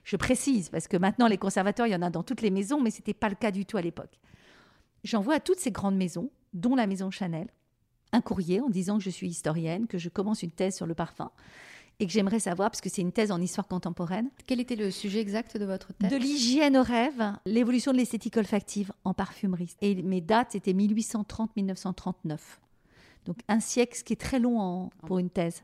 Je 0.05 0.17
précise, 0.17 0.71
parce 0.71 0.89
que 0.89 0.97
maintenant, 0.97 1.27
les 1.27 1.37
conservateurs, 1.37 1.87
il 1.87 1.93
y 1.93 1.97
en 1.97 2.03
a 2.03 2.11
dans 2.11 2.23
toutes 2.23 2.41
les 2.41 2.51
maisons, 2.51 2.81
mais 2.81 2.91
ce 2.91 2.99
n'était 2.99 3.15
pas 3.15 3.29
le 3.29 3.35
cas 3.35 3.51
du 3.51 3.67
tout 3.67 3.77
à 3.77 3.83
l'époque. 3.83 4.19
J'envoie 5.05 5.35
à 5.35 5.41
toutes 5.41 5.61
ces 5.61 5.71
grandes 5.71 5.97
maisons, 5.97 6.31
dont 6.55 6.75
la 6.75 6.87
maison 6.87 7.11
Chanel, 7.11 7.49
un 8.13 8.23
courrier 8.23 8.61
en 8.61 8.71
disant 8.71 8.97
que 8.97 9.05
je 9.05 9.11
suis 9.11 9.29
historienne, 9.29 9.87
que 9.87 9.99
je 9.99 10.09
commence 10.09 10.43
une 10.43 10.51
thèse 10.51 10.77
sur 10.77 10.87
le 10.87 10.95
parfum 10.95 11.31
et 12.01 12.07
que 12.07 12.13
j'aimerais 12.13 12.39
savoir, 12.39 12.71
parce 12.71 12.81
que 12.81 12.89
c'est 12.89 13.03
une 13.03 13.13
thèse 13.13 13.33
en 13.33 13.41
histoire 13.41 13.67
contemporaine. 13.67 14.31
Quel 14.47 14.61
était 14.61 14.77
le 14.77 14.91
sujet 14.91 15.21
exact 15.21 15.57
de 15.57 15.65
votre 15.65 15.93
thèse? 15.93 16.11
De 16.11 16.17
l'hygiène 16.17 16.77
au 16.77 16.83
rêve, 16.83 17.33
l'évolution 17.45 17.93
de 17.93 17.97
l'esthétique 17.97 18.37
olfactive 18.37 18.93
en 19.05 19.15
parfumerie. 19.15 19.75
Et 19.81 20.01
mes 20.03 20.21
dates, 20.21 20.53
c'était 20.53 20.73
1830-1939. 20.75 22.39
Donc 23.29 23.41
un 23.47 23.61
siècle, 23.61 23.95
ce 23.95 24.03
qui 24.03 24.15
est 24.15 24.21
très 24.21 24.39
long 24.39 24.89
pour 25.07 25.19
une 25.19 25.29
thèse. 25.29 25.63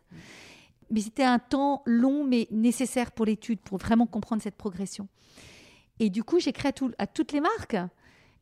Mais 0.90 1.00
c'était 1.00 1.24
un 1.24 1.38
temps 1.38 1.82
long, 1.86 2.22
mais 2.22 2.46
nécessaire 2.50 3.10
pour 3.10 3.24
l'étude, 3.24 3.58
pour 3.60 3.78
vraiment 3.78 4.06
comprendre 4.06 4.42
cette 4.42 4.54
progression. 4.54 5.08
Et 5.98 6.10
du 6.10 6.22
coup, 6.22 6.38
j'écris 6.38 6.68
à, 6.68 6.72
à, 6.98 7.06
toutes 7.06 7.32
les 7.32 7.40
marques. 7.40 7.78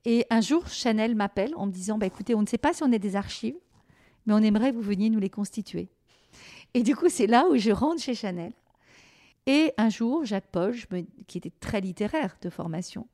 Et 0.05 0.27
un 0.29 0.41
jour, 0.41 0.67
Chanel 0.67 1.15
m'appelle 1.15 1.53
en 1.55 1.67
me 1.67 1.71
disant 1.71 1.99
bah, 1.99 2.07
écoutez, 2.07 2.35
on 2.35 2.43
ne 2.43 2.47
sait 2.47 2.59
pas 2.59 2.73
si 2.73 2.83
on 2.83 2.91
est 2.91 2.99
des 2.99 3.15
archives, 3.15 3.55
mais 4.27 4.35
on 4.35 4.39
aimerait 4.39 4.73
que 4.73 4.77
vous 4.77 4.83
veniez 4.83 5.09
nous 5.09 5.21
les 5.21 5.31
constituer. 5.31 5.89
Et 6.75 6.83
du 6.83 6.97
coup, 6.97 7.09
c'est 7.09 7.29
là 7.29 7.47
où 7.49 7.57
je 7.57 7.71
rentre 7.71 8.03
chez 8.03 8.17
Chanel. 8.17 8.53
Et 9.47 9.73
un 9.79 9.89
jour, 9.89 10.25
Jacques 10.25 10.51
Paul, 10.51 10.75
qui 11.29 11.39
était 11.39 11.53
très 11.61 11.81
littéraire 11.81 12.37
de 12.43 12.51
formation, 12.51 13.07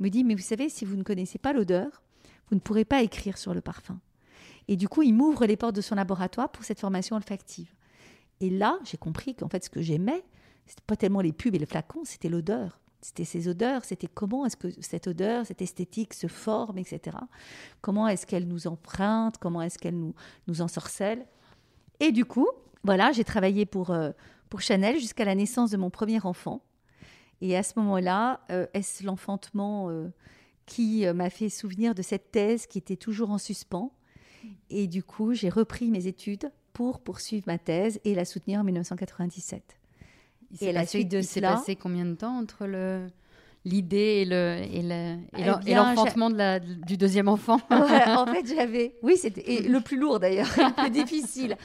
me 0.00 0.08
dit 0.08 0.24
Mais 0.24 0.34
vous 0.34 0.42
savez, 0.42 0.68
si 0.68 0.84
vous 0.84 0.96
ne 0.96 1.04
connaissez 1.04 1.38
pas 1.38 1.52
l'odeur, 1.52 2.02
vous 2.48 2.56
ne 2.56 2.60
pourrez 2.60 2.84
pas 2.84 3.02
écrire 3.02 3.38
sur 3.38 3.54
le 3.54 3.60
parfum. 3.60 4.00
Et 4.68 4.76
du 4.76 4.88
coup, 4.88 5.02
il 5.02 5.12
m'ouvre 5.12 5.46
les 5.46 5.56
portes 5.56 5.74
de 5.74 5.80
son 5.80 5.94
laboratoire 5.94 6.50
pour 6.50 6.64
cette 6.64 6.80
formation 6.80 7.16
olfactive. 7.16 7.72
Et 8.40 8.50
là, 8.50 8.78
j'ai 8.84 8.96
compris 8.96 9.34
qu'en 9.34 9.48
fait, 9.48 9.64
ce 9.64 9.70
que 9.70 9.82
j'aimais, 9.82 10.24
c'était 10.66 10.82
pas 10.86 10.96
tellement 10.96 11.20
les 11.20 11.32
pubs 11.32 11.54
et 11.54 11.58
les 11.58 11.66
flacons, 11.66 12.04
c'était 12.04 12.28
l'odeur. 12.28 12.80
C'était 13.00 13.24
ces 13.24 13.48
odeurs, 13.48 13.84
c'était 13.84 14.06
comment 14.06 14.46
est-ce 14.46 14.56
que 14.56 14.68
cette 14.80 15.08
odeur, 15.08 15.44
cette 15.44 15.60
esthétique 15.60 16.14
se 16.14 16.28
forme, 16.28 16.78
etc. 16.78 17.16
Comment 17.80 18.06
est-ce 18.06 18.26
qu'elle 18.26 18.46
nous 18.46 18.68
emprunte, 18.68 19.38
comment 19.38 19.60
est-ce 19.60 19.76
qu'elle 19.76 19.98
nous, 19.98 20.14
nous 20.46 20.62
ensorcelle. 20.62 21.26
Et 21.98 22.12
du 22.12 22.24
coup, 22.24 22.48
voilà, 22.84 23.10
j'ai 23.10 23.24
travaillé 23.24 23.66
pour, 23.66 23.90
euh, 23.90 24.12
pour 24.48 24.60
Chanel 24.60 25.00
jusqu'à 25.00 25.24
la 25.24 25.34
naissance 25.34 25.72
de 25.72 25.76
mon 25.76 25.90
premier 25.90 26.24
enfant. 26.24 26.62
Et 27.40 27.56
à 27.56 27.64
ce 27.64 27.76
moment-là, 27.80 28.40
euh, 28.50 28.68
est-ce 28.72 29.04
l'enfantement 29.04 29.90
euh, 29.90 30.08
qui 30.64 31.04
m'a 31.12 31.28
fait 31.28 31.48
souvenir 31.48 31.96
de 31.96 32.02
cette 32.02 32.30
thèse 32.30 32.66
qui 32.66 32.78
était 32.78 32.96
toujours 32.96 33.30
en 33.30 33.38
suspens? 33.38 33.92
Et 34.70 34.86
du 34.86 35.02
coup, 35.02 35.34
j'ai 35.34 35.48
repris 35.48 35.90
mes 35.90 36.06
études 36.06 36.50
pour 36.72 37.00
poursuivre 37.00 37.44
ma 37.46 37.58
thèse 37.58 38.00
et 38.04 38.14
la 38.14 38.24
soutenir 38.24 38.60
en 38.60 38.64
1997. 38.64 39.62
Et 40.60 40.72
la 40.72 40.86
suite 40.86 41.10
de 41.10 41.22
cela, 41.22 41.50
s'est 41.50 41.56
passé 41.56 41.76
combien 41.76 42.04
de 42.04 42.14
temps 42.14 42.38
entre 42.38 42.66
le 42.66 43.08
l'idée 43.64 44.22
et 44.22 44.24
le 44.24 44.58
et 44.70 44.82
le, 44.82 45.18
et 45.66 45.74
l'enfantement 45.74 46.30
de 46.30 46.36
la, 46.36 46.58
du 46.60 46.96
deuxième 46.96 47.28
enfant? 47.28 47.60
En 47.70 48.26
fait, 48.26 48.54
j'avais 48.54 48.94
oui, 49.02 49.16
c'était 49.16 49.60
le 49.62 49.80
plus 49.80 49.96
lourd 49.96 50.20
d'ailleurs, 50.20 50.48
le 50.56 50.74
plus 50.74 50.90
difficile. 50.90 51.56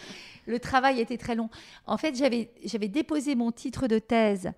Le 0.45 0.59
travail 0.59 1.01
était 1.01 1.17
très 1.17 1.35
long. 1.35 1.49
En 1.85 1.97
fait, 1.97 2.15
j'avais 2.15 2.51
j'avais 2.63 2.87
déposé 2.87 3.35
mon 3.35 3.51
titre 3.51 3.87
de 3.87 3.99
thèse 3.99 4.51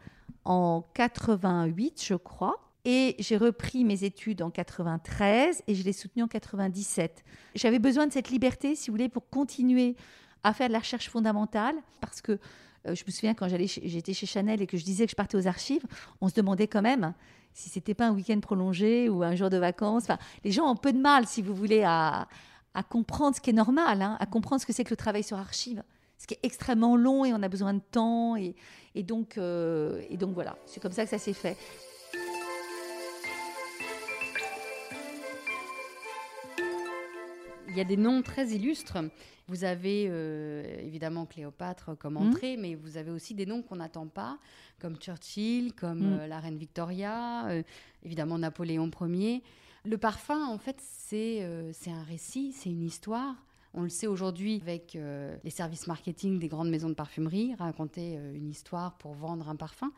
en 0.46 0.84
88, 0.94 2.04
je 2.06 2.14
crois. 2.14 2.69
Et 2.86 3.16
j'ai 3.20 3.38
repris 3.38 3.84
mes 3.84 4.04
études 4.04 4.42
en 4.42 4.50
93 4.50 5.64
et 5.68 5.76
je 5.76 5.84
l'ai 5.84 5.94
soutenu 5.94 6.24
en 6.24 6.28
97. 6.28 7.24
J'avais 7.56 7.80
besoin 7.80 8.08
de 8.08 8.14
cette 8.14 8.30
liberté, 8.30 8.76
si 8.76 8.90
vous 8.90 8.94
voulez, 8.96 9.10
pour 9.10 9.30
continuer 9.30 9.96
à 10.44 10.54
faire 10.54 10.68
de 10.68 10.74
la 10.74 10.80
recherche 10.80 11.10
fondamentale, 11.10 11.76
parce 12.00 12.22
que 12.22 12.40
euh, 12.88 12.96
je 12.96 13.04
me 13.06 13.12
souviens 13.12 13.34
quand 13.34 13.48
j'étais 13.50 14.14
chez 14.14 14.26
Chanel 14.26 14.62
et 14.62 14.68
que 14.68 14.78
je 14.78 14.86
disais 14.86 15.06
que 15.06 15.12
je 15.12 15.16
partais 15.16 15.38
aux 15.38 15.48
archives, 15.48 15.84
on 16.22 16.30
se 16.30 16.34
demandait 16.34 16.68
quand 16.68 16.82
même 16.82 17.14
si 17.54 17.70
c'était 17.70 17.94
pas 17.94 18.08
un 18.08 18.14
week-end 18.14 18.40
prolongé 18.40 19.10
ou 19.10 19.24
un 19.24 19.36
jour 19.36 19.50
de 19.50 19.58
vacances. 19.58 20.04
Enfin, 20.04 20.18
les 20.46 20.52
gens 20.52 20.72
ont 20.72 20.76
peu 20.76 20.94
de 20.94 21.00
mal, 21.00 21.28
si 21.28 21.42
vous 21.42 21.54
voulez, 21.54 21.84
à, 21.84 22.28
comprendre 22.90 23.36
ce 23.36 23.42
qui 23.42 23.50
est 23.50 23.54
normal, 23.54 24.02
hein, 24.02 24.16
à 24.22 24.26
comprendre 24.26 24.62
ce 24.62 24.66
que 24.66 24.72
c'est 24.72 24.86
que 24.86 24.92
le 24.92 24.98
travail 24.98 25.24
sur 25.24 25.38
archives, 25.38 25.84
ce 26.18 26.28
qui 26.28 26.36
est 26.36 26.40
extrêmement 26.44 26.96
long 26.96 27.26
et 27.26 27.34
on 27.34 27.44
a 27.44 27.50
besoin 27.50 27.74
de 27.74 27.82
temps. 27.82 28.38
Et, 28.38 28.56
euh, 28.96 30.02
et 30.10 30.16
donc 30.16 30.34
voilà, 30.34 30.58
c'est 30.66 30.80
comme 30.80 30.94
ça 30.94 31.04
que 31.04 31.10
ça 31.10 31.18
s'est 31.18 31.34
fait. 31.34 31.58
Il 37.70 37.78
y 37.78 37.82
a 37.82 37.86
des 37.86 37.98
noms 37.98 38.22
très 38.22 38.48
illustres. 38.48 38.98
Vous 39.48 39.64
avez 39.64 40.08
euh, 40.10 40.64
évidemment 40.82 41.26
Cléopâtre 41.26 41.98
comme 41.98 42.14
mmh. 42.14 42.18
entrée, 42.18 42.58
mais 42.58 42.76
vous 42.76 42.98
avez 42.98 43.12
aussi 43.12 43.34
des 43.34 43.46
noms 43.46 43.62
qu'on 43.62 43.78
n'attend 43.78 44.08
pas, 44.08 44.38
comme 44.80 44.96
Churchill, 44.98 45.74
comme 45.74 46.00
mmh. 46.00 46.20
euh, 46.20 46.28
la 46.28 46.40
reine 46.40 46.58
Victoria, 46.58 47.48
euh, 47.48 47.64
évidemment 48.04 48.38
Napoléon 48.38 48.90
Ier. 49.02 49.44
Le 49.86 49.98
parfum, 49.98 50.48
en 50.48 50.58
fait, 50.58 50.78
c'est 50.82 51.42
un 51.44 52.04
récit, 52.04 52.52
c'est 52.52 52.70
une 52.70 52.84
histoire. 52.84 53.36
On 53.74 53.84
le 53.84 53.90
sait 53.90 54.08
aujourd'hui 54.08 54.60
avec 54.62 54.98
les 55.44 55.50
services 55.50 55.88
marketing 55.88 56.38
des 56.38 56.48
grandes 56.48 56.70
maisons 56.70 56.90
de 56.90 56.96
parfumerie, 56.96 57.56
raconter 57.58 58.20
une 58.34 58.50
histoire 58.50 58.98
pour 58.98 59.14
vendre 59.14 59.48
un 59.48 59.56
parfum. 59.56 59.92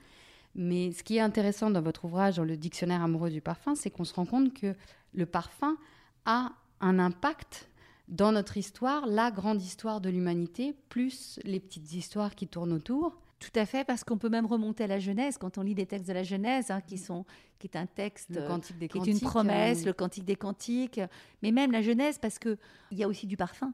Mais 0.53 0.91
ce 0.91 1.03
qui 1.03 1.17
est 1.17 1.21
intéressant 1.21 1.71
dans 1.71 1.81
votre 1.81 2.05
ouvrage, 2.05 2.35
dans 2.35 2.43
le 2.43 2.57
dictionnaire 2.57 3.01
amoureux 3.01 3.31
du 3.31 3.41
parfum, 3.41 3.73
c'est 3.73 3.89
qu'on 3.89 4.03
se 4.03 4.13
rend 4.13 4.25
compte 4.25 4.53
que 4.53 4.75
le 5.13 5.25
parfum 5.25 5.77
a 6.25 6.51
un 6.81 6.99
impact 6.99 7.69
dans 8.07 8.31
notre 8.33 8.57
histoire, 8.57 9.07
la 9.07 9.31
grande 9.31 9.61
histoire 9.61 10.01
de 10.01 10.09
l'humanité, 10.09 10.75
plus 10.89 11.39
les 11.43 11.59
petites 11.59 11.93
histoires 11.93 12.35
qui 12.35 12.47
tournent 12.47 12.73
autour. 12.73 13.17
Tout 13.39 13.51
à 13.55 13.65
fait, 13.65 13.83
parce 13.83 14.03
qu'on 14.03 14.17
peut 14.17 14.29
même 14.29 14.45
remonter 14.45 14.83
à 14.83 14.87
la 14.87 14.99
Genèse 14.99 15.37
quand 15.39 15.57
on 15.57 15.61
lit 15.61 15.73
des 15.73 15.87
textes 15.87 16.07
de 16.07 16.13
la 16.13 16.21
Genèse, 16.21 16.69
hein, 16.69 16.81
qui 16.81 16.97
sont, 16.97 17.25
qui 17.57 17.67
est 17.67 17.75
un 17.77 17.87
texte, 17.87 18.29
le 18.29 18.47
cantique 18.47 18.77
des 18.77 18.87
qui 18.87 18.99
est 18.99 19.07
une 19.07 19.19
promesse, 19.19 19.81
euh, 19.81 19.85
le 19.85 19.93
cantique 19.93 20.25
des 20.25 20.35
cantiques, 20.35 20.99
mais 21.41 21.51
même 21.51 21.71
la 21.71 21.81
Genèse, 21.81 22.19
parce 22.19 22.37
que 22.37 22.57
il 22.91 22.99
y 22.99 23.03
a 23.03 23.07
aussi 23.07 23.25
du 23.25 23.37
parfum. 23.37 23.73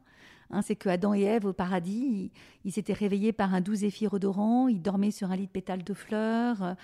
Hein, 0.51 0.61
c'est 0.61 0.77
que 0.77 0.87
Adam 0.87 1.13
et 1.13 1.23
Ève 1.23 1.45
au 1.45 1.51
paradis, 1.51 2.31
ils, 2.63 2.71
s'étaient 2.71 2.93
réveillés 2.93 3.33
par 3.33 3.53
un 3.53 3.59
doux 3.59 3.75
zéphyr 3.75 4.13
odorant, 4.13 4.69
ils 4.69 4.81
dormaient 4.81 5.11
sur 5.11 5.31
un 5.31 5.35
lit 5.35 5.47
de 5.47 5.51
pétales 5.51 5.83
de 5.83 5.93
fleurs, 5.93 6.77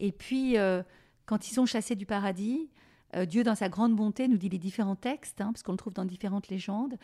et 0.00 0.10
puis 0.10 0.58
euh, 0.58 0.82
quand 1.26 1.48
ils 1.48 1.54
sont 1.54 1.66
chassés 1.66 1.94
du 1.94 2.06
paradis, 2.06 2.68
euh, 3.14 3.26
Dieu, 3.26 3.42
dans 3.42 3.54
sa 3.54 3.68
grande 3.68 3.94
bonté, 3.94 4.28
nous 4.28 4.36
dit 4.36 4.48
les 4.48 4.58
différents 4.58 4.96
textes, 4.96 5.40
hein, 5.40 5.52
parce 5.52 5.62
qu'on 5.62 5.72
le 5.72 5.78
trouve 5.78 5.92
dans 5.92 6.04
différentes 6.04 6.48
légendes, 6.48 6.94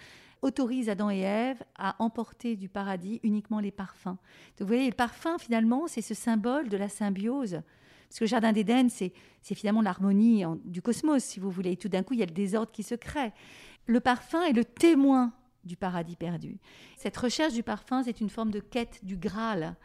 autorise 0.42 0.88
Adam 0.88 1.10
et 1.10 1.20
Ève 1.20 1.62
à 1.76 1.96
emporter 1.98 2.56
du 2.56 2.68
paradis 2.68 3.20
uniquement 3.22 3.60
les 3.60 3.70
parfums. 3.70 4.06
Donc 4.06 4.60
vous 4.60 4.66
voyez, 4.66 4.86
le 4.86 4.94
parfum, 4.94 5.38
finalement, 5.38 5.86
c'est 5.86 6.02
ce 6.02 6.14
symbole 6.14 6.68
de 6.68 6.76
la 6.76 6.88
symbiose. 6.88 7.62
Parce 8.08 8.18
que 8.18 8.24
le 8.24 8.28
Jardin 8.28 8.52
d'Éden, 8.52 8.88
c'est 8.88 9.12
finalement 9.42 9.82
l'harmonie 9.82 10.44
du 10.64 10.82
cosmos, 10.82 11.22
si 11.22 11.38
vous 11.38 11.50
voulez. 11.50 11.76
Tout 11.76 11.88
d'un 11.88 12.02
coup, 12.02 12.14
il 12.14 12.20
y 12.20 12.22
a 12.24 12.26
le 12.26 12.32
désordre 12.32 12.72
qui 12.72 12.82
se 12.82 12.96
crée. 12.96 13.32
Le 13.86 14.00
parfum 14.00 14.42
est 14.42 14.52
le 14.52 14.64
témoin 14.64 15.32
du 15.64 15.76
paradis 15.76 16.16
perdu. 16.16 16.58
Cette 16.96 17.16
recherche 17.16 17.52
du 17.52 17.62
parfum, 17.62 18.02
c'est 18.02 18.20
une 18.20 18.30
forme 18.30 18.50
de 18.50 18.60
quête 18.60 19.04
du 19.04 19.16
Graal. 19.16 19.76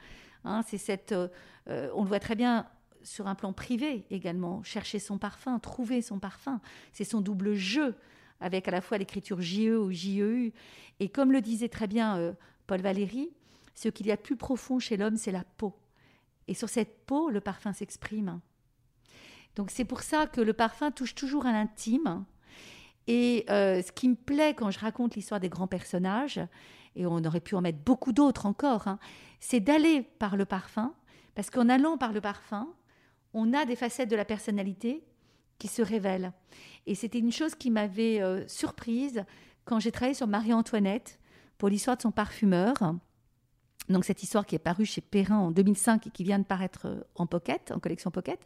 Hein, 0.44 0.62
c'est 0.68 0.78
cette, 0.78 1.12
euh, 1.12 1.28
euh, 1.68 1.90
on 1.96 2.04
le 2.04 2.08
voit 2.08 2.20
très 2.20 2.36
bien 2.36 2.66
sur 3.06 3.28
un 3.28 3.36
plan 3.36 3.54
privé 3.54 4.06
également, 4.10 4.64
chercher 4.64 5.00
son 5.00 5.18
parfum, 5.18 5.60
trouver 5.60 6.02
son 6.02 6.20
parfum. 6.20 6.60
C'est 6.92 7.04
son 7.04 7.22
double 7.22 7.54
jeu 7.54 7.96
avec 8.42 8.68
à 8.68 8.72
la 8.72 8.82
fois 8.82 8.98
l'écriture 8.98 9.42
JE 9.42 9.78
ou 9.78 9.92
JEU. 9.92 10.52
Et 11.00 11.10
comme 11.10 11.32
le 11.32 11.42
disait 11.42 11.70
très 11.70 11.88
bien 11.88 12.18
euh, 12.18 12.34
Paul 12.68 12.82
Valéry, 12.82 13.30
ce 13.76 13.90
qu'il 13.90 14.08
y 14.08 14.12
a 14.12 14.18
plus 14.18 14.36
profond 14.36 14.80
chez 14.80 14.98
l'homme, 14.98 15.18
c'est 15.18 15.32
la 15.32 15.44
peau. 15.44 15.74
Et 16.48 16.54
sur 16.54 16.70
cette 16.70 17.06
peau, 17.06 17.30
le 17.30 17.42
parfum 17.42 17.74
s'exprime. 17.74 18.40
Donc 19.56 19.72
c'est 19.72 19.86
pour 19.86 20.02
ça 20.02 20.28
que 20.28 20.42
le 20.42 20.54
parfum 20.54 20.92
touche 20.92 21.16
toujours 21.16 21.46
à 21.46 21.52
l'intime. 21.52 22.26
Et 23.08 23.46
euh, 23.50 23.82
ce 23.82 23.92
qui 23.92 24.10
me 24.10 24.16
plaît 24.16 24.54
quand 24.56 24.72
je 24.72 24.80
raconte 24.80 25.16
l'histoire 25.16 25.40
des 25.40 25.50
grands 25.50 25.68
personnages, 25.68 26.42
et 26.96 27.06
on 27.06 27.24
aurait 27.24 27.42
pu 27.42 27.56
en 27.56 27.62
mettre 27.62 27.80
beaucoup 27.80 28.14
d'autres 28.14 28.46
encore, 28.46 28.88
hein, 28.88 29.00
c'est 29.40 29.60
d'aller 29.60 30.02
par 30.02 30.38
le 30.38 30.46
parfum, 30.46 30.94
parce 31.36 31.50
qu'en 31.50 31.70
allant 31.70 31.98
par 31.98 32.14
le 32.14 32.22
parfum, 32.22 32.68
on 33.36 33.54
a 33.54 33.66
des 33.66 33.76
facettes 33.76 34.10
de 34.10 34.16
la 34.16 34.26
personnalité 34.26 35.04
qui 35.60 35.68
se 35.68 35.82
révèlent. 35.82 36.32
Et 36.88 36.96
c'était 36.96 37.20
une 37.20 37.32
chose 37.32 37.54
qui 37.54 37.70
m'avait 37.70 38.22
euh, 38.22 38.48
surprise 38.48 39.24
quand 39.66 39.80
j'ai 39.80 39.92
travaillé 39.92 40.16
sur 40.16 40.26
Marie-Antoinette 40.26 41.20
pour 41.58 41.70
l'histoire 41.70 41.98
de 41.98 42.02
son 42.02 42.12
parfumeur. 42.12 42.74
Donc 43.90 44.06
cette 44.06 44.24
histoire 44.24 44.46
qui 44.46 44.56
est 44.56 44.60
parue 44.60 44.86
chez 44.86 45.02
Perrin 45.02 45.38
en 45.38 45.52
2005 45.52 46.08
et 46.08 46.10
qui 46.10 46.24
vient 46.24 46.40
de 46.40 46.46
paraître 46.46 46.88
euh, 46.88 47.02
en 47.16 47.28
pocket, 47.28 47.72
en 47.72 47.80
collection 47.80 48.10
pocket. 48.10 48.40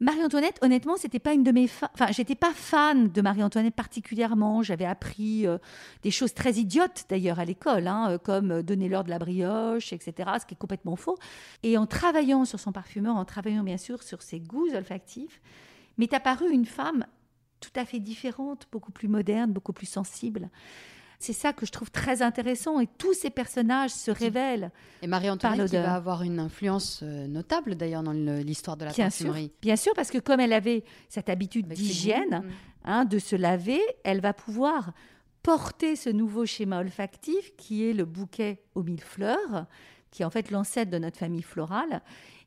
Marie-Antoinette, 0.00 0.58
honnêtement, 0.62 0.96
c'était 0.96 1.18
pas 1.18 1.32
une 1.32 1.42
de 1.42 1.50
mes 1.50 1.68
Enfin, 1.94 2.06
j'étais 2.12 2.36
pas 2.36 2.52
fan 2.54 3.08
de 3.08 3.20
Marie-Antoinette 3.20 3.74
particulièrement. 3.74 4.62
J'avais 4.62 4.84
appris 4.84 5.46
euh, 5.46 5.58
des 6.02 6.12
choses 6.12 6.34
très 6.34 6.54
idiotes 6.54 7.04
d'ailleurs 7.08 7.40
à 7.40 7.44
l'école, 7.44 7.88
hein, 7.88 8.10
euh, 8.10 8.18
comme 8.18 8.52
euh, 8.52 8.62
donner 8.62 8.88
l'heure 8.88 9.02
de 9.02 9.10
la 9.10 9.18
brioche, 9.18 9.92
etc., 9.92 10.30
ce 10.40 10.46
qui 10.46 10.54
est 10.54 10.58
complètement 10.58 10.94
faux. 10.94 11.18
Et 11.64 11.76
en 11.76 11.86
travaillant 11.86 12.44
sur 12.44 12.60
son 12.60 12.70
parfumeur, 12.70 13.16
en 13.16 13.24
travaillant 13.24 13.64
bien 13.64 13.76
sûr 13.76 14.04
sur 14.04 14.22
ses 14.22 14.38
goûts 14.38 14.68
olfactifs, 14.72 15.40
m'est 15.96 16.14
apparue 16.14 16.50
une 16.50 16.66
femme 16.66 17.04
tout 17.60 17.72
à 17.74 17.84
fait 17.84 17.98
différente, 17.98 18.68
beaucoup 18.70 18.92
plus 18.92 19.08
moderne, 19.08 19.52
beaucoup 19.52 19.72
plus 19.72 19.88
sensible. 19.88 20.48
C'est 21.20 21.32
ça 21.32 21.52
que 21.52 21.66
je 21.66 21.72
trouve 21.72 21.90
très 21.90 22.22
intéressant 22.22 22.78
et 22.78 22.86
tous 22.86 23.12
ces 23.12 23.30
personnages 23.30 23.90
se 23.90 24.10
révèlent. 24.10 24.70
Et 25.02 25.08
Marie-Antoinette 25.08 25.72
va 25.72 25.94
avoir 25.94 26.22
une 26.22 26.38
influence 26.38 27.00
euh, 27.02 27.26
notable 27.26 27.74
d'ailleurs 27.74 28.04
dans 28.04 28.12
l'histoire 28.12 28.76
de 28.76 28.84
la 28.84 28.92
bien 28.92 29.06
parfumerie. 29.06 29.50
bien 29.60 29.74
sûr, 29.74 29.92
parce 29.94 30.10
que 30.10 30.18
comme 30.18 30.38
elle 30.38 30.52
avait 30.52 30.84
cette 31.08 31.28
habitude 31.28 31.66
d'hygiène, 31.66 32.44
mm. 32.44 32.50
hein, 32.84 33.04
de 33.04 33.18
se 33.18 33.34
laver, 33.34 33.80
elle 34.04 34.20
va 34.20 34.32
pouvoir 34.32 34.92
porter 35.42 35.96
ce 35.96 36.08
nouveau 36.08 36.46
schéma 36.46 36.78
olfactif 36.80 37.56
qui 37.56 37.88
est 37.88 37.94
le 37.94 38.04
bouquet 38.04 38.62
aux 38.76 38.84
mille 38.84 39.02
fleurs, 39.02 39.66
qui 40.12 40.22
est 40.22 40.24
en 40.24 40.30
fait 40.30 40.52
l'ancêtre 40.52 40.90
de 40.90 40.98
notre 40.98 41.18
famille 41.18 41.42
florale. 41.42 42.02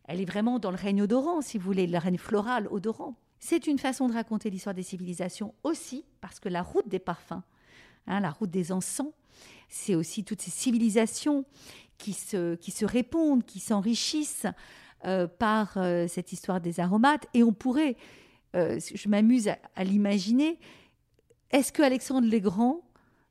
Elle 0.06 0.22
est 0.22 0.25
vraiment 0.25 0.60
dans 0.60 0.72
le 0.72 0.78
règne 0.78 1.01
odorant, 1.01 1.42
si 1.42 1.58
vous 1.58 1.66
voulez, 1.66 1.88
le 1.88 1.98
règne 1.98 2.18
floral 2.18 2.68
odorant. 2.72 3.16
C'est 3.40 3.68
une 3.68 3.80
façon 3.80 4.08
de 4.08 4.13
raconter 4.13 4.50
l'histoire 4.50 4.75
des 4.75 4.84
civilisations 4.84 5.54
aussi, 5.63 6.06
parce 6.22 6.40
que 6.40 6.48
la 6.48 6.62
route 6.62 6.88
des 6.88 7.00
parfums 7.00 7.42
Hein, 8.08 8.20
la 8.20 8.31
route 8.31 8.50
des 8.50 8.72
encens, 8.72 9.12
c'est 9.70 9.96
aussi 9.96 10.24
toutes 10.24 10.41
ces 10.41 10.51
civilisations 10.51 11.46
qui 11.98 12.13
se, 12.13 12.55
qui 12.55 12.72
se 12.72 12.86
répondent, 12.86 13.46
qui 13.46 13.60
s'enrichissent 13.60 14.48
euh, 15.05 15.27
par 15.27 15.74
euh, 15.77 16.08
cette 16.08 16.31
histoire 16.31 16.60
des 16.60 16.79
aromates. 16.79 17.27
Et 17.34 17.43
on 17.43 17.53
pourrait, 17.53 17.96
euh, 18.55 18.79
je 18.79 19.08
m'amuse 19.08 19.50
à, 19.75 19.84
l'imaginer, 19.84 20.60
est-ce 21.51 21.72
que 21.72 21.81
Alexandre 21.84 22.27
le 22.29 22.39
Grand 22.39 22.81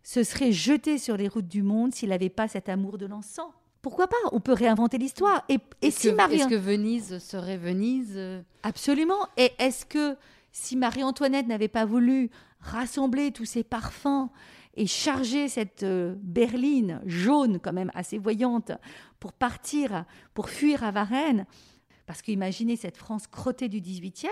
se 0.03 0.23
serait 0.23 0.53
jeté 0.53 0.99
sur 0.99 1.17
les 1.17 1.29
routes 1.29 1.49
du 1.49 1.63
monde 1.63 1.95
s'il 1.95 2.09
n'avait 2.09 2.31
pas 2.31 2.49
cet 2.49 2.69
amour 2.69 2.97
de 2.97 3.07
l'encens? 3.07 3.51
Pourquoi 3.83 4.09
pas? 4.09 4.17
On 4.33 4.41
peut 4.41 4.53
réinventer 4.53 4.99
l'histoire. 4.99 5.45
Et, 5.49 5.59
et 5.83 5.91
si 5.91 6.13
Marie... 6.13 6.37
Est-ce 6.37 6.49
que 6.49 6.55
Venise 6.55 7.19
serait 7.19 7.57
Venise 7.57 8.19
Absolument. 8.63 9.27
Et 9.37 9.53
est-ce 9.59 9.87
que 9.87 10.17
si 10.53 10.77
Marie-Antoinette 10.77 11.47
n'avait 11.47 11.69
pas 11.69 11.85
voulu 11.85 12.31
rassembler 12.61 13.33
tous 13.33 13.47
ces 13.47 13.63
parfums 13.63 14.29
et 14.81 14.87
charger 14.87 15.49
cette 15.49 15.85
berline 15.85 17.03
jaune, 17.05 17.61
quand 17.61 17.75
même 17.75 17.91
assez 17.93 18.17
voyante, 18.17 18.73
pour 19.19 19.35
partir, 19.35 20.07
pour 20.33 20.49
fuir 20.49 20.83
à 20.85 20.91
Varennes. 20.91 21.45
Parce 22.11 22.23
qu'imaginez 22.23 22.75
cette 22.75 22.97
France 22.97 23.29
crottée 23.29 23.69
du 23.69 23.81
18e, 23.81 24.27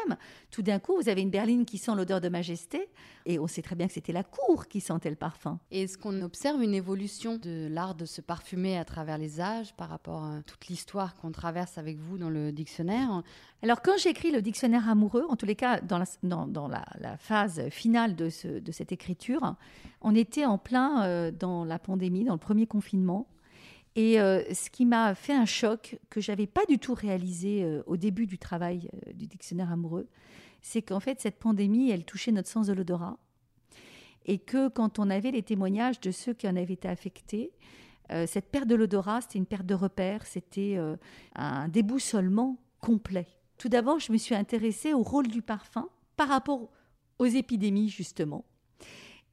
tout 0.51 0.63
d'un 0.63 0.81
coup, 0.81 0.97
vous 1.01 1.09
avez 1.09 1.23
une 1.23 1.31
berline 1.31 1.65
qui 1.65 1.79
sent 1.79 1.93
l'odeur 1.95 2.21
de 2.21 2.29
majesté, 2.29 2.89
et 3.25 3.39
on 3.39 3.47
sait 3.47 3.63
très 3.63 3.77
bien 3.77 3.87
que 3.87 3.93
c'était 3.93 4.13
la 4.13 4.25
cour 4.25 4.67
qui 4.67 4.81
sentait 4.81 5.11
le 5.11 5.15
parfum. 5.15 5.61
Est-ce 5.71 5.97
qu'on 5.97 6.21
observe 6.23 6.61
une 6.61 6.75
évolution 6.75 7.37
de 7.37 7.69
l'art 7.71 7.95
de 7.95 8.05
se 8.05 8.21
parfumer 8.21 8.77
à 8.77 8.85
travers 8.85 9.17
les 9.17 9.41
âges 9.41 9.77
par 9.77 9.91
rapport 9.91 10.25
à 10.25 10.43
toute 10.43 10.67
l'histoire 10.67 11.15
qu'on 11.15 11.31
traverse 11.31 11.79
avec 11.79 11.99
vous 11.99 12.19
dans 12.19 12.31
le 12.31 12.51
dictionnaire? 12.51 13.23
Alors, 13.63 13.81
quand 13.81 13.97
j'écris 13.97 14.33
le 14.33 14.43
dictionnaire 14.43 14.89
amoureux, 14.89 15.27
en 15.29 15.37
tous 15.37 15.47
les 15.47 15.55
cas, 15.55 15.81
dans 15.81 15.99
la, 15.99 16.07
dans, 16.25 16.67
la, 16.67 17.17
phase 17.19 17.69
finale 17.69 18.17
de, 18.17 18.29
ce, 18.29 18.49
de, 18.59 18.73
cette 18.73 18.91
écriture, 18.91 19.55
on 20.01 20.17
était 20.17 20.47
en 20.47 20.59
plein 20.59 21.05
euh, 21.05 21.31
dans 21.31 21.65
la 21.65 21.79
pandémie, 21.79 22.25
dans 22.25 22.35
le 22.35 22.41
premier 22.41 22.67
confinement. 22.67 23.29
Et 23.99 24.21
euh, 24.21 24.45
ce 24.55 24.71
qui 24.71 24.87
m'a 24.87 25.13
fait 25.17 25.33
un 25.33 25.45
choc 25.45 25.99
que 26.09 26.21
j'avais 26.21 26.47
pas 26.47 26.65
du 26.67 26.79
tout 26.79 26.95
réalisé 26.95 27.65
euh, 27.65 27.83
au 27.87 27.97
début 27.97 28.29
du 28.29 28.39
travail 28.39 28.89
euh, 28.95 29.13
du 29.13 29.27
dictionnaire 29.27 29.73
amoureux, 29.73 30.07
c'est 30.63 30.83
qu'en 30.83 31.01
fait 31.01 31.21
cette 31.21 31.41
pandémie, 31.41 31.91
elle 31.91 32.05
touchait 32.05 32.31
notre 32.31 32.49
sens 32.49 32.69
de 32.69 32.75
l'odorat, 32.75 33.19
et 34.25 34.39
que 34.39 34.69
quand 34.69 35.01
on 35.01 35.11
avait 35.11 35.33
les 35.33 35.43
témoignages 35.43 35.99
de 35.99 36.13
ceux 36.13 36.33
qui 36.33 36.47
en 36.47 36.55
avaient 36.55 36.75
été 36.75 36.87
affectés, 36.87 37.51
cette 38.27 38.51
perte 38.51 38.69
de 38.69 38.75
l'odorat, 38.75 39.21
c'était 39.21 39.39
une 39.39 39.47
perte 39.47 39.67
de 39.67 39.75
repère, 39.75 40.25
c'était 40.27 40.79
un 41.35 41.69
déboussolement 41.69 42.57
complet. 42.81 43.27
Tout 43.59 43.69
d'abord, 43.69 44.01
je 44.01 44.13
me 44.13 44.17
suis 44.17 44.35
intéressée 44.35 44.95
au 44.95 45.03
rôle 45.03 45.29
du 45.29 45.43
parfum 45.43 45.89
par 46.17 46.29
rapport 46.29 46.71
aux 47.19 47.27
épidémies 47.27 47.91
justement 47.91 48.45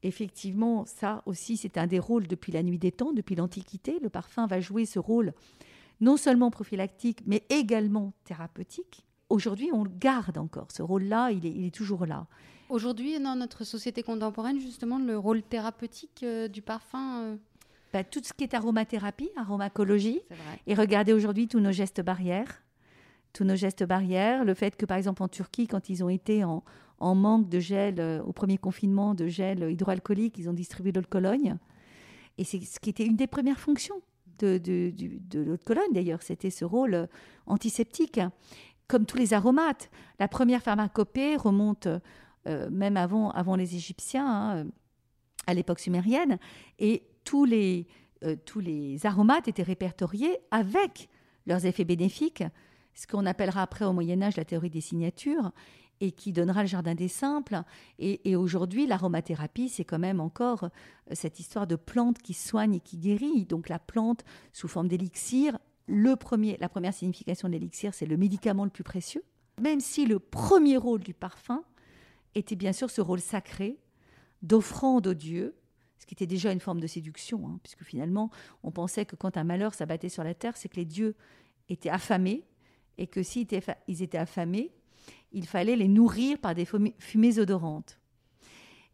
effectivement, 0.02 0.84
ça 0.86 1.22
aussi, 1.26 1.56
c'est 1.56 1.78
un 1.78 1.86
des 1.86 1.98
rôles 1.98 2.26
depuis 2.26 2.52
la 2.52 2.62
nuit 2.62 2.78
des 2.78 2.92
temps, 2.92 3.12
depuis 3.12 3.34
l'Antiquité. 3.34 3.98
Le 4.02 4.08
parfum 4.08 4.46
va 4.46 4.60
jouer 4.60 4.86
ce 4.86 4.98
rôle 4.98 5.32
non 6.00 6.16
seulement 6.16 6.50
prophylactique, 6.50 7.20
mais 7.26 7.44
également 7.48 8.12
thérapeutique. 8.24 9.04
Aujourd'hui, 9.28 9.70
on 9.72 9.84
le 9.84 9.90
garde 9.90 10.38
encore. 10.38 10.68
Ce 10.70 10.82
rôle-là, 10.82 11.30
il 11.30 11.46
est, 11.66 11.74
toujours 11.74 12.06
là. 12.06 12.26
Aujourd'hui, 12.68 13.18
dans 13.18 13.34
notre 13.34 13.64
société 13.64 14.02
contemporaine, 14.02 14.60
justement, 14.60 14.98
le 14.98 15.18
rôle 15.18 15.42
thérapeutique 15.42 16.22
euh, 16.22 16.48
du 16.48 16.62
parfum 16.62 17.22
euh, 17.22 17.36
bah, 17.92 18.04
Tout 18.04 18.20
ce 18.22 18.32
qui 18.32 18.44
est 18.44 18.54
aromathérapie, 18.54 19.30
aromacologie. 19.36 20.20
Et 20.66 20.74
regardez 20.74 21.12
aujourd'hui 21.12 21.48
tous 21.48 21.60
nos 21.60 21.72
gestes 21.72 22.02
barrières. 22.02 22.62
Tous 23.32 23.44
nos 23.44 23.56
gestes 23.56 23.84
barrières. 23.84 24.44
Le 24.44 24.54
fait 24.54 24.76
que, 24.76 24.86
par 24.86 24.96
exemple, 24.96 25.22
en 25.22 25.28
Turquie, 25.28 25.66
quand 25.66 25.88
ils 25.88 26.04
ont 26.04 26.08
été 26.08 26.44
en, 26.44 26.62
en 26.98 27.14
manque 27.14 27.48
de 27.48 27.60
gel 27.60 28.00
euh, 28.00 28.22
au 28.22 28.32
premier 28.32 28.58
confinement, 28.58 29.14
de 29.14 29.26
gel 29.26 29.70
hydroalcoolique, 29.70 30.38
ils 30.38 30.48
ont 30.48 30.52
distribué 30.52 30.92
l'eau 30.92 31.02
de 31.02 31.06
Cologne. 31.06 31.56
Et 32.38 32.44
c'est 32.44 32.60
ce 32.60 32.80
qui 32.80 32.90
était 32.90 33.06
une 33.06 33.16
des 33.16 33.26
premières 33.26 33.58
fonctions 33.58 34.00
de, 34.38 34.60
l'eau 35.34 35.56
de 35.56 35.62
Cologne, 35.64 35.92
d'ailleurs, 35.92 36.22
c'était 36.22 36.50
ce 36.50 36.64
rôle 36.64 36.94
euh, 36.94 37.06
antiseptique, 37.46 38.20
comme 38.88 39.06
tous 39.06 39.16
les 39.16 39.34
aromates. 39.34 39.90
La 40.18 40.28
première 40.28 40.62
pharmacopée 40.62 41.36
remonte 41.36 41.88
euh, 42.46 42.70
même 42.70 42.96
avant, 42.96 43.56
les 43.56 43.74
Égyptiens, 43.74 44.26
hein, 44.26 44.66
à 45.46 45.54
l'époque 45.54 45.80
sumérienne, 45.80 46.38
et 46.78 47.02
tous 47.24 47.44
les 47.44 47.86
aromates 49.04 49.48
étaient 49.48 49.62
répertoriés 49.62 50.38
avec 50.50 51.08
leurs 51.46 51.64
effets 51.66 51.84
bénéfiques, 51.84 52.44
ce 52.94 53.06
qu'on 53.06 53.26
appellera 53.26 53.62
après 53.62 53.84
au 53.84 53.92
Moyen 53.92 54.22
Âge 54.22 54.36
la 54.36 54.44
théorie 54.44 54.70
des 54.70 54.80
signatures 54.80 55.52
et 56.00 56.12
qui 56.12 56.32
donnera 56.32 56.62
le 56.62 56.68
jardin 56.68 56.94
des 56.94 57.08
simples. 57.08 57.62
Et, 57.98 58.36
aujourd'hui, 58.36 58.86
l'aromathérapie, 58.86 59.68
c'est 59.68 59.84
quand 59.84 59.98
même 59.98 60.20
encore 60.20 60.64
euh, 60.64 60.68
cette 61.12 61.40
histoire 61.40 61.66
de 61.66 61.76
plante 61.76 62.18
qui 62.18 62.34
soigne 62.34 62.74
et 62.74 62.80
qui 62.80 62.96
guérit. 62.96 63.46
Donc 63.46 63.68
la 63.68 63.78
plante 63.78 64.24
sous 64.52 64.68
forme 64.68 64.88
d'élixir, 64.88 65.58
la 65.88 66.16
première 66.16 66.94
signification 66.94 67.48
de 67.48 67.52
l'élixir, 67.52 67.94
c'est 67.94 68.06
le 68.06 68.16
médicament 68.16 68.64
le 68.64 68.70
plus 68.70 68.84
précieux. 68.84 69.22
Même 69.60 69.80
si 69.80 70.04
le 70.04 70.18
premier 70.18 70.76
rôle 70.76 71.00
du 71.00 71.14
parfum 71.14 71.62
était 72.34 72.56
bien 72.56 72.72
sûr 72.72 72.90
ce 72.90 73.00
rôle 73.00 73.20
sacré 73.20 73.78
d'offrande 74.42 75.06
aux 75.06 75.14
dieux, 75.14 75.56
ce 75.98 76.06
qui 76.06 76.14
était 76.14 76.26
déjà 76.26 76.52
une 76.52 76.60
forme 76.60 76.80
de 76.80 76.86
séduction, 76.86 77.48
hein, 77.48 77.58
puisque 77.62 77.82
finalement, 77.82 78.30
on 78.62 78.70
pensait 78.70 79.06
que 79.06 79.16
quand 79.16 79.36
un 79.38 79.44
malheur 79.44 79.72
s'abattait 79.72 80.10
sur 80.10 80.24
la 80.24 80.34
terre, 80.34 80.56
c'est 80.56 80.68
que 80.68 80.76
les 80.76 80.84
dieux 80.84 81.14
étaient 81.68 81.88
affamés, 81.88 82.44
et 82.98 83.06
que 83.06 83.22
s'ils 83.22 83.46
étaient 83.52 84.18
affamés, 84.18 84.72
il 85.32 85.46
fallait 85.46 85.76
les 85.76 85.88
nourrir 85.88 86.38
par 86.38 86.54
des 86.54 86.66
fumées 86.98 87.38
odorantes. 87.38 87.98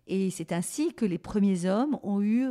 Et 0.07 0.31
c'est 0.31 0.53
ainsi 0.53 0.92
que 0.95 1.05
les 1.05 1.18
premiers 1.18 1.66
hommes 1.66 1.99
ont 2.03 2.21
eu 2.21 2.49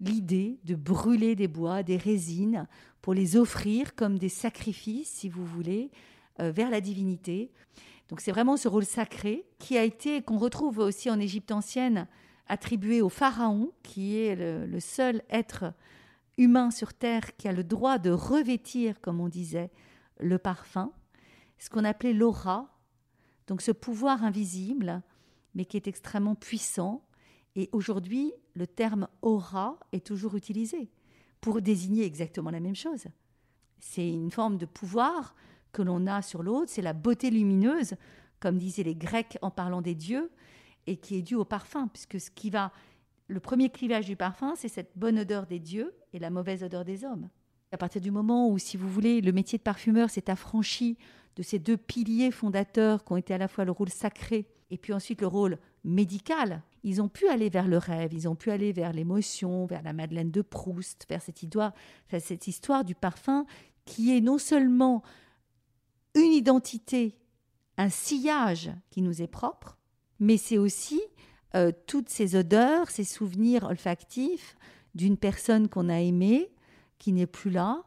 l'idée 0.00 0.58
de 0.64 0.74
brûler 0.74 1.36
des 1.36 1.48
bois, 1.48 1.82
des 1.82 1.96
résines, 1.96 2.66
pour 3.00 3.14
les 3.14 3.36
offrir 3.36 3.94
comme 3.94 4.18
des 4.18 4.28
sacrifices, 4.28 5.10
si 5.10 5.28
vous 5.28 5.44
voulez, 5.44 5.90
euh, 6.40 6.50
vers 6.50 6.70
la 6.70 6.80
divinité. 6.80 7.52
Donc 8.08 8.20
c'est 8.20 8.32
vraiment 8.32 8.56
ce 8.56 8.68
rôle 8.68 8.84
sacré 8.84 9.46
qui 9.58 9.78
a 9.78 9.84
été, 9.84 10.22
qu'on 10.22 10.38
retrouve 10.38 10.78
aussi 10.78 11.10
en 11.10 11.20
Égypte 11.20 11.52
ancienne, 11.52 12.08
attribué 12.48 13.00
au 13.00 13.08
pharaon, 13.08 13.72
qui 13.82 14.18
est 14.18 14.34
le 14.36 14.80
seul 14.80 15.22
être 15.30 15.72
humain 16.38 16.70
sur 16.70 16.94
Terre 16.94 17.36
qui 17.36 17.48
a 17.48 17.52
le 17.52 17.64
droit 17.64 17.98
de 17.98 18.10
revêtir, 18.10 19.00
comme 19.00 19.20
on 19.20 19.28
disait, 19.28 19.70
le 20.20 20.38
parfum, 20.38 20.92
ce 21.58 21.70
qu'on 21.70 21.84
appelait 21.84 22.12
l'aura, 22.12 22.73
donc 23.46 23.62
ce 23.62 23.72
pouvoir 23.72 24.24
invisible, 24.24 25.02
mais 25.54 25.64
qui 25.64 25.76
est 25.76 25.86
extrêmement 25.86 26.34
puissant. 26.34 27.04
Et 27.56 27.68
aujourd'hui, 27.72 28.32
le 28.54 28.66
terme 28.66 29.08
aura 29.22 29.78
est 29.92 30.04
toujours 30.04 30.34
utilisé 30.34 30.90
pour 31.40 31.60
désigner 31.60 32.04
exactement 32.04 32.50
la 32.50 32.60
même 32.60 32.74
chose. 32.74 33.04
C'est 33.78 34.08
une 34.08 34.30
forme 34.30 34.56
de 34.56 34.66
pouvoir 34.66 35.34
que 35.72 35.82
l'on 35.82 36.06
a 36.06 36.22
sur 36.22 36.42
l'autre, 36.42 36.70
c'est 36.70 36.82
la 36.82 36.92
beauté 36.92 37.30
lumineuse, 37.30 37.94
comme 38.40 38.58
disaient 38.58 38.82
les 38.82 38.94
Grecs 38.94 39.38
en 39.42 39.50
parlant 39.50 39.82
des 39.82 39.94
dieux, 39.94 40.30
et 40.86 40.96
qui 40.96 41.16
est 41.16 41.22
due 41.22 41.34
au 41.34 41.44
parfum, 41.44 41.88
puisque 41.88 42.20
ce 42.20 42.30
qui 42.30 42.50
va, 42.50 42.72
le 43.26 43.40
premier 43.40 43.70
clivage 43.70 44.06
du 44.06 44.16
parfum, 44.16 44.54
c'est 44.56 44.68
cette 44.68 44.96
bonne 44.96 45.18
odeur 45.18 45.46
des 45.46 45.58
dieux 45.58 45.94
et 46.12 46.18
la 46.18 46.30
mauvaise 46.30 46.62
odeur 46.62 46.84
des 46.84 47.04
hommes. 47.04 47.28
À 47.74 47.76
partir 47.76 48.00
du 48.00 48.12
moment 48.12 48.48
où, 48.48 48.56
si 48.56 48.76
vous 48.76 48.88
voulez, 48.88 49.20
le 49.20 49.32
métier 49.32 49.58
de 49.58 49.64
parfumeur 49.64 50.08
s'est 50.08 50.30
affranchi 50.30 50.96
de 51.34 51.42
ces 51.42 51.58
deux 51.58 51.76
piliers 51.76 52.30
fondateurs 52.30 53.04
qui 53.04 53.12
ont 53.12 53.16
été 53.16 53.34
à 53.34 53.38
la 53.38 53.48
fois 53.48 53.64
le 53.64 53.72
rôle 53.72 53.88
sacré 53.88 54.46
et 54.70 54.78
puis 54.78 54.92
ensuite 54.92 55.20
le 55.20 55.26
rôle 55.26 55.58
médical, 55.82 56.62
ils 56.84 57.02
ont 57.02 57.08
pu 57.08 57.26
aller 57.26 57.48
vers 57.48 57.66
le 57.66 57.78
rêve, 57.78 58.12
ils 58.12 58.28
ont 58.28 58.36
pu 58.36 58.52
aller 58.52 58.70
vers 58.70 58.92
l'émotion, 58.92 59.66
vers 59.66 59.82
la 59.82 59.92
Madeleine 59.92 60.30
de 60.30 60.40
Proust, 60.40 61.04
vers 61.08 61.20
cette 61.20 61.42
histoire, 62.46 62.84
du 62.84 62.94
parfum 62.94 63.44
qui 63.84 64.16
est 64.16 64.20
non 64.20 64.38
seulement 64.38 65.02
une 66.14 66.32
identité, 66.32 67.18
un 67.76 67.88
sillage 67.88 68.70
qui 68.90 69.02
nous 69.02 69.20
est 69.20 69.26
propre, 69.26 69.78
mais 70.20 70.36
c'est 70.36 70.58
aussi 70.58 71.02
euh, 71.56 71.72
toutes 71.88 72.08
ces 72.08 72.36
odeurs, 72.36 72.88
ces 72.88 73.02
souvenirs 73.02 73.64
olfactifs 73.64 74.56
d'une 74.94 75.16
personne 75.16 75.68
qu'on 75.68 75.88
a 75.88 75.98
aimée, 76.00 76.53
qui 77.04 77.12
n'est 77.12 77.26
plus 77.26 77.50
là, 77.50 77.82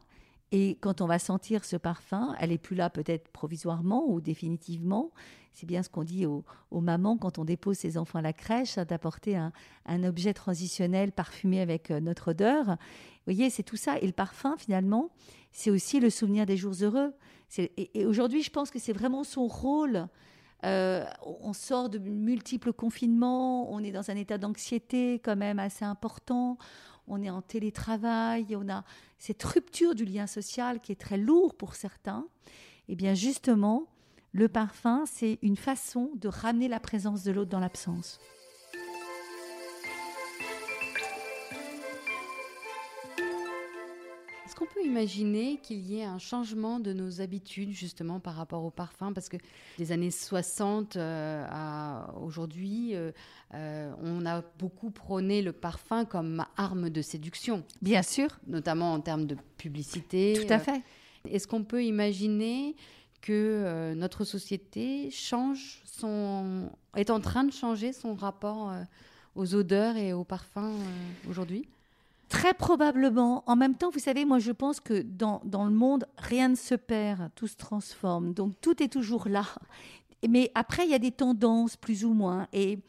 et 0.52 0.78
quand 0.80 1.02
on 1.02 1.08
va 1.08 1.18
sentir 1.18 1.66
ce 1.66 1.76
parfum, 1.76 2.36
elle 2.40 2.52
est 2.52 2.60
plus 2.60 2.76
là 2.76 2.92
peut-être 2.92 3.30
provisoirement 3.30 4.06
ou 4.08 4.22
définitivement. 4.22 5.10
C'est 5.54 5.66
bien 5.66 5.82
ce 5.82 5.90
qu'on 5.90 6.04
dit 6.04 6.28
aux, 6.28 6.44
mamans 6.72 7.18
quand 7.18 7.40
on 7.40 7.44
dépose 7.44 7.80
ses 7.80 7.98
enfants 7.98 8.20
à 8.20 8.22
la 8.22 8.32
crèche, 8.32 8.78
hein, 8.78 8.86
d'apporter 8.86 9.36
un, 9.36 10.04
objet 10.04 10.36
transitionnel 10.36 11.12
parfumé 11.12 11.62
avec 11.62 11.90
euh, 11.90 12.00
notre 12.00 12.30
odeur. 12.30 12.66
Vous 12.66 13.34
voyez, 13.34 13.50
c'est 13.50 13.64
tout 13.64 13.76
ça. 13.76 13.98
Et 13.98 14.06
le 14.06 14.14
parfum, 14.14 14.56
finalement, 14.60 15.10
c'est 15.52 15.72
aussi 15.72 16.00
le 16.00 16.12
souvenir 16.12 16.46
des 16.46 16.58
jours 16.58 16.76
heureux. 16.84 17.12
Et, 17.58 18.06
aujourd'hui, 18.06 18.44
je 18.44 18.52
pense 18.52 18.70
que 18.70 18.78
c'est 18.78 18.94
vraiment 18.94 19.24
son 19.24 19.48
rôle. 19.48 20.08
Euh, 20.64 21.04
on 21.24 21.54
sort 21.54 21.90
de 21.90 21.98
multiples 21.98 22.72
confinements, 22.72 23.74
on 23.74 23.84
est 23.84 23.92
dans 23.92 24.12
un 24.12 24.16
état 24.16 24.38
d'anxiété 24.38 25.16
quand 25.16 25.36
même 25.36 25.58
assez 25.58 25.86
important 25.86 26.60
on 27.08 27.22
est 27.22 27.30
en 27.30 27.42
télétravail, 27.42 28.56
on 28.56 28.70
a 28.70 28.84
cette 29.18 29.44
rupture 29.44 29.96
du 29.96 30.06
lien 30.06 30.28
social 30.28 30.80
qui 30.80 30.92
est 30.92 31.00
très 31.00 31.18
lourd 31.18 31.56
pour 31.56 31.76
certains. 31.76 32.28
Et 32.90 32.94
eh 32.94 32.96
bien 32.96 33.14
justement, 33.14 33.88
le 34.32 34.48
parfum, 34.48 35.06
c'est 35.06 35.40
une 35.42 35.58
façon 35.58 36.12
de 36.16 36.28
ramener 36.28 36.68
la 36.68 36.80
présence 36.80 37.24
de 37.24 37.32
l'autre 37.32 37.50
dans 37.50 37.60
l'absence. 37.60 38.20
Qu'on 44.58 44.66
peut 44.66 44.84
imaginer 44.84 45.58
qu'il 45.58 45.80
y 45.82 46.00
ait 46.00 46.04
un 46.04 46.18
changement 46.18 46.80
de 46.80 46.92
nos 46.92 47.22
habitudes 47.22 47.72
justement 47.72 48.20
par 48.20 48.36
rapport 48.36 48.64
au 48.64 48.72
parfum? 48.72 49.14
Parce 49.14 49.30
que 49.30 49.38
des 49.78 49.92
années 49.92 50.10
60 50.10 50.96
euh, 50.96 51.46
à 51.48 52.16
aujourd'hui, 52.20 52.96
euh, 52.96 53.12
euh, 53.54 53.94
on 54.02 54.26
a 54.26 54.42
beaucoup 54.58 54.90
prôné 54.90 55.42
le 55.44 55.54
parfum 55.54 56.06
comme 56.06 56.44
arme 56.56 56.90
de 56.90 57.02
séduction. 57.02 57.64
Bien 57.82 58.02
sûr. 58.02 58.30
Notamment 58.48 58.94
en 58.94 59.00
termes 59.00 59.26
de 59.26 59.38
publicité. 59.58 60.34
Tout 60.34 60.52
à 60.52 60.60
fait. 60.60 60.82
Est-ce 61.30 61.48
qu'on 61.48 61.64
peut 61.64 61.84
imaginer 61.84 62.76
que 63.22 63.94
notre 63.96 64.24
société 64.24 65.12
change 65.12 65.82
son 65.86 66.70
est 66.96 67.10
en 67.10 67.20
train 67.20 67.44
de 67.44 67.52
changer 67.52 67.92
son 67.92 68.16
rapport 68.16 68.72
aux 69.36 69.56
odeurs 69.56 69.98
et 69.98 70.14
aux 70.14 70.24
parfums 70.24 70.74
aujourd'hui? 71.30 71.68
Très 72.30 72.54
probablement. 72.54 73.44
En 73.48 73.56
même 73.56 73.76
temps, 73.76 73.90
vous 73.90 74.00
savez, 74.00 74.26
moi 74.26 74.40
je 74.40 74.52
pense 74.52 74.80
que 74.80 75.02
dans, 75.02 75.42
dans, 75.46 75.66
le 75.66 75.72
monde, 75.72 76.06
rien 76.18 76.50
ne 76.50 76.56
se 76.56 76.76
perd, 76.76 77.30
tout 77.36 77.48
se 77.48 77.56
transforme. 77.56 78.34
Donc 78.34 78.60
tout 78.62 78.82
est 78.84 78.90
toujours 78.90 79.30
là. 79.30 79.46
Mais 80.28 80.52
après, 80.56 80.86
il 80.86 80.92
y 80.92 80.96
a 80.96 81.00
des 81.00 81.12
tendances, 81.12 81.78
plus 81.78 82.04
ou 82.04 82.14
moins. 82.14 82.48
Et 82.52 82.80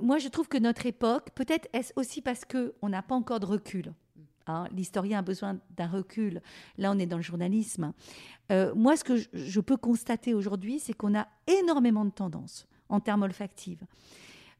moi 0.00 0.18
je 0.18 0.28
trouve 0.28 0.48
que 0.48 0.58
notre 0.58 0.86
époque, 0.86 1.30
peut-être 1.34 1.68
est-ce 1.72 1.92
aussi 1.96 2.20
parce 2.20 2.42
qu'on 2.44 2.88
n'a 2.88 3.02
pas 3.02 3.14
encore 3.14 3.40
de 3.40 3.46
recul. 3.46 3.92
Hein. 4.46 4.66
L'historien 4.72 5.20
a 5.20 5.22
besoin 5.22 5.58
d'un 5.76 5.86
recul. 5.86 6.42
Là, 6.78 6.92
on 6.92 6.98
est 6.98 7.06
dans 7.06 7.16
le 7.16 7.22
journalisme. 7.22 7.92
Euh, 8.52 8.74
moi, 8.74 8.96
ce 8.96 9.04
que 9.04 9.16
je, 9.16 9.60
peux 9.60 9.76
constater 9.76 10.34
aujourd'hui, 10.34 10.78
c'est 10.78 10.92
qu'on 10.92 11.18
a 11.18 11.26
énormément 11.46 12.04
de 12.04 12.10
tendances 12.10 12.66
en 12.88 13.00
termes 13.00 13.22
olfactifs. 13.22 13.82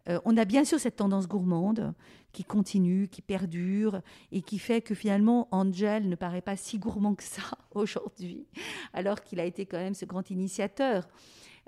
Euh, 0.09 0.21
on 0.25 0.37
a 0.37 0.45
bien 0.45 0.64
sûr 0.64 0.79
cette 0.79 0.97
tendance 0.97 1.27
gourmande 1.27 1.95
qui 2.33 2.45
continue, 2.45 3.09
qui 3.09 3.23
perdure 3.23 4.03
et 4.33 4.43
qui 4.43 4.59
fait 4.59 4.83
que 4.83 4.95
finalement 4.95 5.49
Angel 5.51 6.09
ne 6.09 6.14
paraît 6.14 6.43
pas 6.43 6.57
si 6.57 6.79
gourmand 6.79 7.14
que 7.14 7.23
ça 7.23 7.43
aujourd'hui, 7.75 8.47
alors 8.93 9.23
qu'il 9.23 9.40
a 9.40 9.45
été 9.45 9.67
quand 9.67 9.79
même 9.79 9.95
ce 9.95 10.05
grand 10.05 10.31
initiateur 10.31 11.09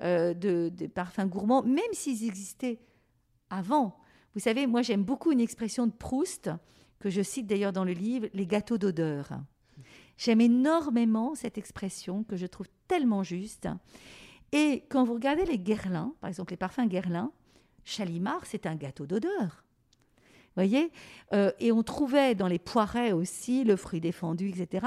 euh, 0.02 0.34
de, 0.34 0.70
parfums 0.94 1.26
gourmands, 1.26 1.62
même 1.62 1.92
s'ils 1.92 2.26
existaient 2.26 2.78
avant. 3.48 3.96
Vous 4.34 4.40
savez, 4.40 4.66
moi 4.66 4.82
j'aime 4.82 5.04
beaucoup 5.04 5.32
une 5.32 5.40
expression 5.40 5.86
de 5.86 5.92
Proust 5.92 6.50
que 6.98 7.08
je 7.08 7.22
cite 7.22 7.46
d'ailleurs 7.46 7.72
dans 7.72 7.84
le 7.84 7.92
livre, 7.92 8.28
les 8.34 8.46
gâteaux 8.46 8.76
d'odeur. 8.76 9.30
J'aime 10.18 10.40
énormément 10.40 11.34
cette 11.34 11.58
expression 11.58 12.24
que 12.24 12.36
je 12.36 12.46
trouve 12.46 12.68
tellement 12.88 13.22
juste. 13.22 13.68
Et 14.52 14.84
quand 14.88 15.04
vous 15.04 15.14
regardez 15.14 15.44
les 15.44 15.58
Guerlain, 15.58 16.14
par 16.20 16.28
exemple 16.28 16.52
les 16.52 16.56
parfums 16.56 16.86
Guerlain, 16.86 17.32
Chalimard, 17.86 18.44
c'est 18.44 18.66
un 18.66 18.74
gâteau 18.74 19.06
d'odeur. 19.06 19.64
voyez 20.56 20.92
euh, 21.32 21.52
Et 21.60 21.70
on 21.70 21.82
trouvait 21.82 22.34
dans 22.34 22.48
les 22.48 22.58
poirets 22.58 23.12
aussi, 23.12 23.62
le 23.64 23.76
fruit 23.76 24.00
défendu, 24.00 24.50
etc., 24.50 24.86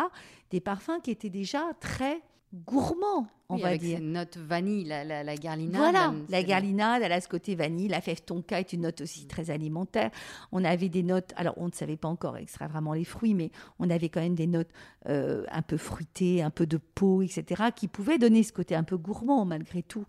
des 0.51 0.59
parfums 0.59 0.99
qui 1.01 1.09
étaient 1.09 1.29
déjà 1.29 1.63
très 1.79 2.21
gourmand, 2.53 3.27
on 3.49 3.57
va 3.57 3.69
avec 3.69 3.81
dire. 3.81 3.97
Cette 3.97 4.07
note 4.07 4.37
vanille, 4.37 4.83
la, 4.83 5.03
la, 5.03 5.23
la 5.23 5.35
garlinade. 5.35 5.79
Voilà, 5.79 6.13
la, 6.29 6.43
garlinade, 6.43 7.01
elle 7.03 7.11
a 7.11 7.21
ce 7.21 7.27
côté 7.27 7.55
vanille. 7.55 7.87
La 7.87 8.01
fève 8.01 8.21
tonka 8.21 8.59
est 8.59 8.73
une 8.73 8.81
note 8.81 9.01
aussi 9.01 9.27
très 9.27 9.51
alimentaire. 9.51 10.09
On 10.51 10.63
avait 10.63 10.89
des 10.89 11.03
notes, 11.03 11.31
alors 11.35 11.53
on 11.57 11.67
ne 11.67 11.71
savait 11.71 11.97
pas 11.97 12.07
encore 12.07 12.37
extraire 12.37 12.69
vraiment 12.69 12.93
les 12.93 13.03
fruits, 13.03 13.33
mais 13.35 13.51
on 13.77 13.89
avait 13.89 14.09
quand 14.09 14.21
même 14.21 14.35
des 14.35 14.47
notes 14.47 14.69
euh, 15.07 15.45
un 15.51 15.61
peu 15.61 15.77
fruitées, 15.77 16.41
un 16.41 16.49
peu 16.49 16.65
de 16.65 16.77
peau, 16.77 17.21
etc., 17.21 17.65
qui 17.75 17.87
pouvaient 17.87 18.17
donner 18.17 18.43
ce 18.43 18.51
côté 18.51 18.75
un 18.75 18.83
peu 18.83 18.97
gourmand 18.97 19.45
malgré 19.45 19.83
tout. 19.83 20.05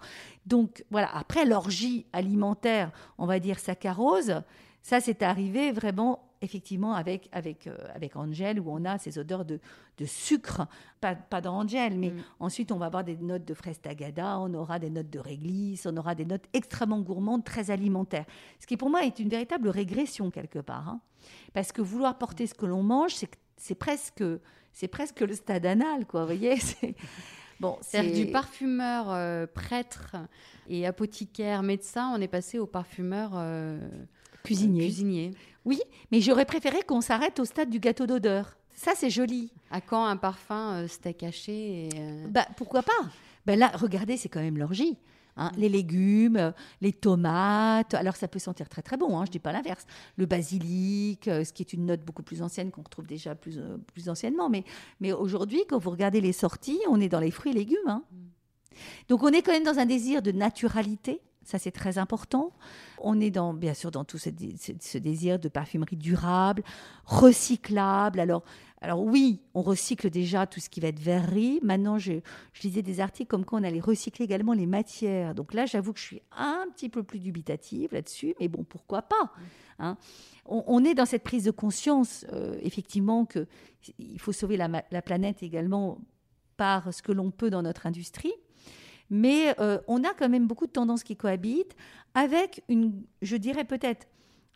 Donc 0.47 0.85
voilà, 0.91 1.15
après 1.15 1.45
l'orgie 1.45 2.07
alimentaire, 2.13 2.91
on 3.19 3.27
va 3.27 3.39
dire 3.39 3.59
saccharose, 3.59 4.43
ça 4.83 5.01
c'est 5.01 5.23
arrivé 5.23 5.73
vraiment 5.73 6.30
effectivement 6.43 6.95
avec, 6.95 7.29
avec, 7.33 7.67
euh, 7.67 7.77
avec 7.95 8.17
Angel, 8.17 8.61
où 8.61 8.71
on 8.71 8.85
a 8.85 8.99
ces 8.99 9.19
odeurs 9.19 9.45
de, 9.45 9.61
de 9.99 10.05
sucre, 10.05 10.67
pas, 11.01 11.15
pas 11.15 11.41
d'Angel, 11.41 11.99
mais 11.99 12.11
mm. 12.11 12.23
ensuite 12.41 12.73
on 12.73 12.79
va 12.79 12.87
avoir 12.87 13.05
des 13.05 13.17
notes 13.17 13.45
de 13.45 13.55
fraise 13.55 13.81
tagada, 13.81 14.39
on 14.39 14.55
aura 14.55 14.79
des 14.79 14.91
notes 14.91 15.11
de 15.11 15.19
réglisse, 15.19 15.87
on 15.87 15.97
aura 15.97 16.15
des 16.15 16.25
notes 16.25 16.45
extrêmement 16.53 17.01
gourmandes, 17.01 17.45
très 17.45 17.71
alimentaires. 17.71 18.27
Ce 18.59 18.67
qui 18.67 18.77
pour 18.77 18.91
moi 18.91 19.05
est 19.05 19.19
une 19.19 19.29
véritable 19.29 19.69
régression 19.69 20.31
quelque 20.31 20.59
part. 20.59 20.89
Hein. 20.89 21.01
Parce 21.53 21.73
que 21.73 21.83
vouloir 21.83 22.17
porter 22.17 22.47
ce 22.47 22.55
que 22.55 22.67
l'on 22.67 22.83
mange, 22.83 23.15
c'est 23.57 23.75
presque, 23.75 24.25
c'est 24.73 24.89
presque 24.89 25.21
le 25.21 25.35
stade 25.35 25.67
anal, 25.67 26.07
quoi, 26.07 26.21
vous 26.23 26.27
voyez 26.27 26.57
Bon, 27.61 27.77
c'est 27.83 28.11
du 28.13 28.33
parfumeur 28.33 29.11
euh, 29.11 29.47
prêtre 29.47 30.17
et 30.67 30.87
apothicaire 30.87 31.63
médecin, 31.63 32.11
on 32.17 32.21
est 32.23 32.29
passé 32.29 32.59
au 32.59 32.67
parfumeur 32.67 33.33
euh, 33.35 33.79
cuisinier. 34.43 34.85
cuisinier. 34.85 35.31
Oui, 35.65 35.81
mais 36.11 36.21
j'aurais 36.21 36.45
préféré 36.45 36.83
qu'on 36.83 37.01
s'arrête 37.01 37.39
au 37.39 37.45
stade 37.45 37.71
du 37.71 37.81
gâteau 37.81 38.07
d'odeur. 38.07 38.57
Ça, 38.81 38.93
c'est 38.97 39.11
joli. 39.11 39.53
À 39.71 39.83
quand 39.83 40.07
un 40.07 40.17
parfum 40.17 40.73
euh, 40.73 40.89
steak 40.89 41.23
haché 41.23 41.91
euh, 41.97 42.27
bah, 42.29 42.47
Pourquoi 42.57 42.83
pas? 42.83 43.11
Ben 43.45 43.59
Là, 43.59 43.71
regardez, 43.75 44.17
c'est 44.17 44.31
quand 44.31 44.41
même 44.41 44.57
l'orgie. 44.57 44.97
Hein. 45.37 45.53
Les 45.59 45.69
légumes, 45.69 46.37
euh, 46.37 46.51
les 46.81 46.95
tomates. 46.95 47.93
Alors, 47.93 48.17
ça 48.17 48.27
peut 48.27 48.39
sentir 48.39 48.71
très 48.71 48.81
très 48.81 48.97
bon, 48.97 49.19
hein, 49.19 49.25
je 49.27 49.29
ne 49.29 49.33
dis 49.33 49.39
pas 49.39 49.53
l'inverse. 49.53 49.85
Le 50.17 50.25
basilic, 50.25 51.25
ce 51.27 51.53
qui 51.53 51.63
est 51.63 51.75
une 51.75 51.85
note 51.85 52.03
beaucoup 52.07 52.23
plus 52.23 52.41
ancienne 52.41 52.71
qu'on 52.71 52.83
retrouve 52.83 53.07
déjà 53.07 53.35
plus, 53.35 53.61
plus 53.93 54.09
anciennement. 54.09 54.49
Mais, 54.49 54.65
mais 55.01 55.13
aujourd'hui, 55.13 55.63
quand 55.69 55.79
vous 55.79 55.91
regardez 55.91 56.23
les 56.23 56.33
sorties, 56.33 56.81
on 56.89 57.03
est 57.03 57.11
dans 57.11 57.21
les 57.21 57.31
fruits 57.31 57.53
et 57.53 57.55
légumes. 57.55 57.79
Hein. 57.87 58.03
Mm. 58.11 58.17
Donc, 59.09 59.23
on 59.23 59.29
est 59.29 59.43
quand 59.43 59.53
même 59.53 59.65
dans 59.65 59.79
un 59.79 59.87
désir 59.87 60.23
de 60.23 60.33
naturalité. 60.33 61.21
Ça, 61.45 61.59
c'est 61.59 61.71
très 61.71 61.99
important. 61.99 62.53
On 62.99 63.19
est 63.19 63.37
bien 63.55 63.75
sûr 63.75 63.91
dans 63.91 64.05
tout 64.05 64.19
ce, 64.19 64.29
désir 64.99 65.39
de 65.39 65.49
parfumerie 65.49 65.97
durable, 65.97 66.63
recyclable. 67.07 68.21
Alors, 68.21 68.45
alors 68.83 69.03
oui, 69.03 69.41
on 69.55 69.63
recycle 69.63 70.11
déjà 70.11 70.47
tout 70.47 70.61
ce 70.61 70.69
qui 70.69 70.81
va 70.81 70.89
être 70.89 71.01
verrerie. 71.01 71.59
Maintenant, 71.63 71.99
je, 71.99 72.21
lisais 72.63 72.83
des 72.83 73.01
articles 73.01 73.29
comme 73.29 73.45
quoi 73.45 73.59
on 73.59 73.65
allait 73.65 73.81
recycler 73.81 74.25
également 74.25 74.53
les 74.53 74.67
matières. 74.67 75.35
Donc 75.35 75.55
là, 75.55 75.67
j'avoue 75.67 75.93
que 75.93 75.99
je 75.99 76.05
suis 76.05 76.23
un 76.37 76.67
petit 76.75 76.89
peu 76.91 77.03
plus 77.03 77.21
dubitative 77.21 77.93
là-dessus, 77.93 78.35
mais 78.39 78.49
bon, 78.49 78.63
pourquoi 78.63 79.03
pas 79.03 79.33
hein. 79.79 79.97
on, 80.45 80.85
est 80.85 80.95
dans 80.95 81.07
cette 81.07 81.25
prise 81.25 81.45
de 81.45 81.51
conscience, 81.51 82.27
euh, 82.33 82.59
effectivement, 82.63 83.27
qu'il 83.27 84.19
faut 84.19 84.33
sauver 84.33 84.57
la 84.57 85.03
planète 85.03 85.43
également 85.43 85.99
par 86.59 86.93
ce 86.93 87.03
que 87.03 87.13
l'on 87.13 87.31
peut 87.31 87.49
dans 87.49 87.63
notre 87.63 87.87
industrie. 87.87 88.35
Mais 89.11 89.55
euh, 89.61 89.79
on 89.89 90.05
a 90.05 90.15
quand 90.15 90.29
même 90.29 90.47
beaucoup 90.47 90.67
de 90.67 90.73
tendances 90.73 91.03
qui 91.03 91.17
cohabitent 91.17 91.77
avec 92.15 92.63
une, 92.69 93.03
je 93.23 93.37
dirais 93.37 93.65
peut-être, 93.65 94.07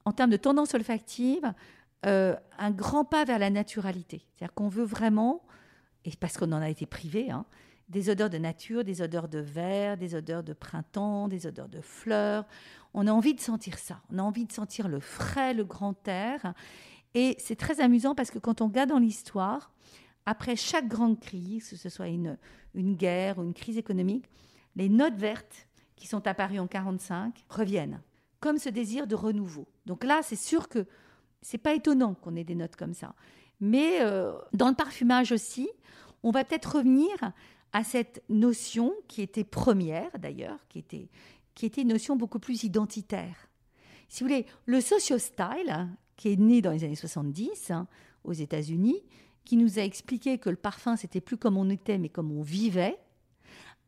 en 0.05 0.13
termes 0.13 0.31
de 0.31 0.37
tendance 0.37 0.75
olfactive, 0.75 1.53
euh, 2.07 2.37
un 2.59 2.71
grand 2.71 3.05
pas 3.05 3.25
vers 3.25 3.39
la 3.39 3.51
naturalité. 3.51 4.27
C'est-à-dire 4.37 4.55
qu'on 4.55 4.69
veut 4.69 4.85
vraiment, 4.85 5.43
et 6.05 6.11
parce 6.19 6.37
qu'on 6.37 6.53
en 6.53 6.61
a 6.61 6.69
été 6.69 6.87
privé, 6.87 7.31
hein, 7.31 7.47
des 7.89 8.11
odeurs 8.11 8.31
de 8.31 8.39
nature, 8.39 8.85
des 8.85 9.03
odeurs 9.03 9.29
de 9.29 9.39
verre, 9.39 9.97
des 9.97 10.15
odeurs 10.15 10.43
de 10.43 10.53
printemps, 10.53 11.29
des 11.29 11.47
odeurs 11.47 11.69
de 11.69 11.81
fleurs. 11.81 12.47
On 12.95 13.07
a 13.07 13.13
envie 13.13 13.35
de 13.35 13.41
sentir 13.41 13.79
ça. 13.79 14.01
On 14.11 14.19
a 14.19 14.23
envie 14.23 14.47
de 14.47 14.53
sentir 14.53 14.89
le 14.89 15.01
frais, 15.01 15.55
le 15.55 15.65
grand 15.65 16.07
air. 16.09 16.55
Et 17.15 17.37
c'est 17.39 17.57
très 17.57 17.81
amusant 17.81 18.15
parce 18.15 18.31
que 18.31 18.39
quand 18.39 18.61
on 18.61 18.67
regarde 18.69 18.91
dans 18.91 18.99
l'histoire, 18.99 19.71
après 20.27 20.57
chaque 20.57 20.89
grande 20.89 21.21
crise, 21.21 21.69
que 21.69 21.77
ce 21.77 21.89
soit 21.89 22.09
une, 22.09 22.39
une 22.75 22.95
guerre 22.95 23.39
ou 23.39 23.43
une 23.43 23.55
crise 23.55 23.79
économique, 23.79 24.29
les 24.77 24.89
notes 24.89 25.17
vertes 25.17 25.69
qui 25.97 26.07
sont 26.07 26.27
apparues 26.27 26.59
en 26.59 26.67
45 26.67 27.45
reviennent, 27.49 28.01
comme 28.41 28.59
ce 28.59 28.69
désir 28.69 29.07
de 29.07 29.15
renouveau. 29.15 29.69
Donc 29.87 30.05
là, 30.05 30.21
c'est 30.23 30.37
sûr 30.37 30.69
que 30.69 30.87
c'est 31.43 31.59
pas 31.59 31.75
étonnant 31.75 32.15
qu'on 32.15 32.37
ait 32.37 32.45
des 32.45 32.55
notes 32.55 32.77
comme 32.77 32.95
ça. 32.95 33.15
Mais 33.61 34.01
euh, 34.01 34.33
dans 34.53 34.69
le 34.69 34.75
parfumage 34.75 35.31
aussi, 35.31 35.69
on 36.23 36.31
va 36.31 36.45
peut-être 36.45 36.77
revenir 36.77 37.11
à 37.73 37.85
cette 37.85 38.23
notion 38.29 38.95
qui 39.09 39.23
était 39.23 39.45
première 39.45 40.19
d'ailleurs, 40.19 40.59
qui 40.69 40.79
était, 40.79 41.09
qui 41.55 41.67
était 41.67 41.83
une 41.83 41.89
notion 41.89 42.17
beaucoup 42.17 42.39
plus 42.39 42.65
identitaire. 42.65 43.49
Si 44.09 44.23
vous 44.23 44.29
voulez, 44.29 44.47
le 44.67 44.81
socio-style, 44.81 45.89
qui 46.17 46.33
est 46.33 46.37
né 46.37 46.63
dans 46.63 46.71
les 46.71 46.85
années 46.85 46.95
70 46.95 47.71
hein, 47.71 47.87
aux 48.23 48.33
États-Unis, 48.33 49.03
qui 49.45 49.57
nous 49.57 49.79
a 49.79 49.83
expliqué 49.83 50.39
que 50.39 50.51
le 50.51 50.57
parfum, 50.57 50.97
c'était 50.97 51.21
plus 51.21 51.37
comme 51.37 51.57
on 51.57 51.71
était, 51.71 51.99
mais 51.99 52.09
comme 52.09 52.33
on 52.33 52.43
vivait, 52.43 52.99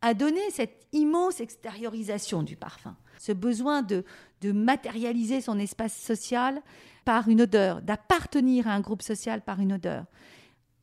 a 0.02 0.14
donné 0.14 0.40
cette 0.50 0.86
immense 0.92 1.40
extériorisation 1.40 2.42
du 2.42 2.56
parfum. 2.56 2.96
Ce 3.18 3.32
besoin 3.32 3.82
de, 3.82 4.04
de 4.42 4.52
matérialiser 4.52 5.40
son 5.40 5.58
espace 5.58 5.96
social 5.96 6.60
par 7.04 7.28
une 7.28 7.42
odeur, 7.42 7.82
d'appartenir 7.82 8.68
à 8.68 8.72
un 8.72 8.80
groupe 8.80 9.02
social 9.02 9.42
par 9.42 9.60
une 9.60 9.72
odeur. 9.72 10.04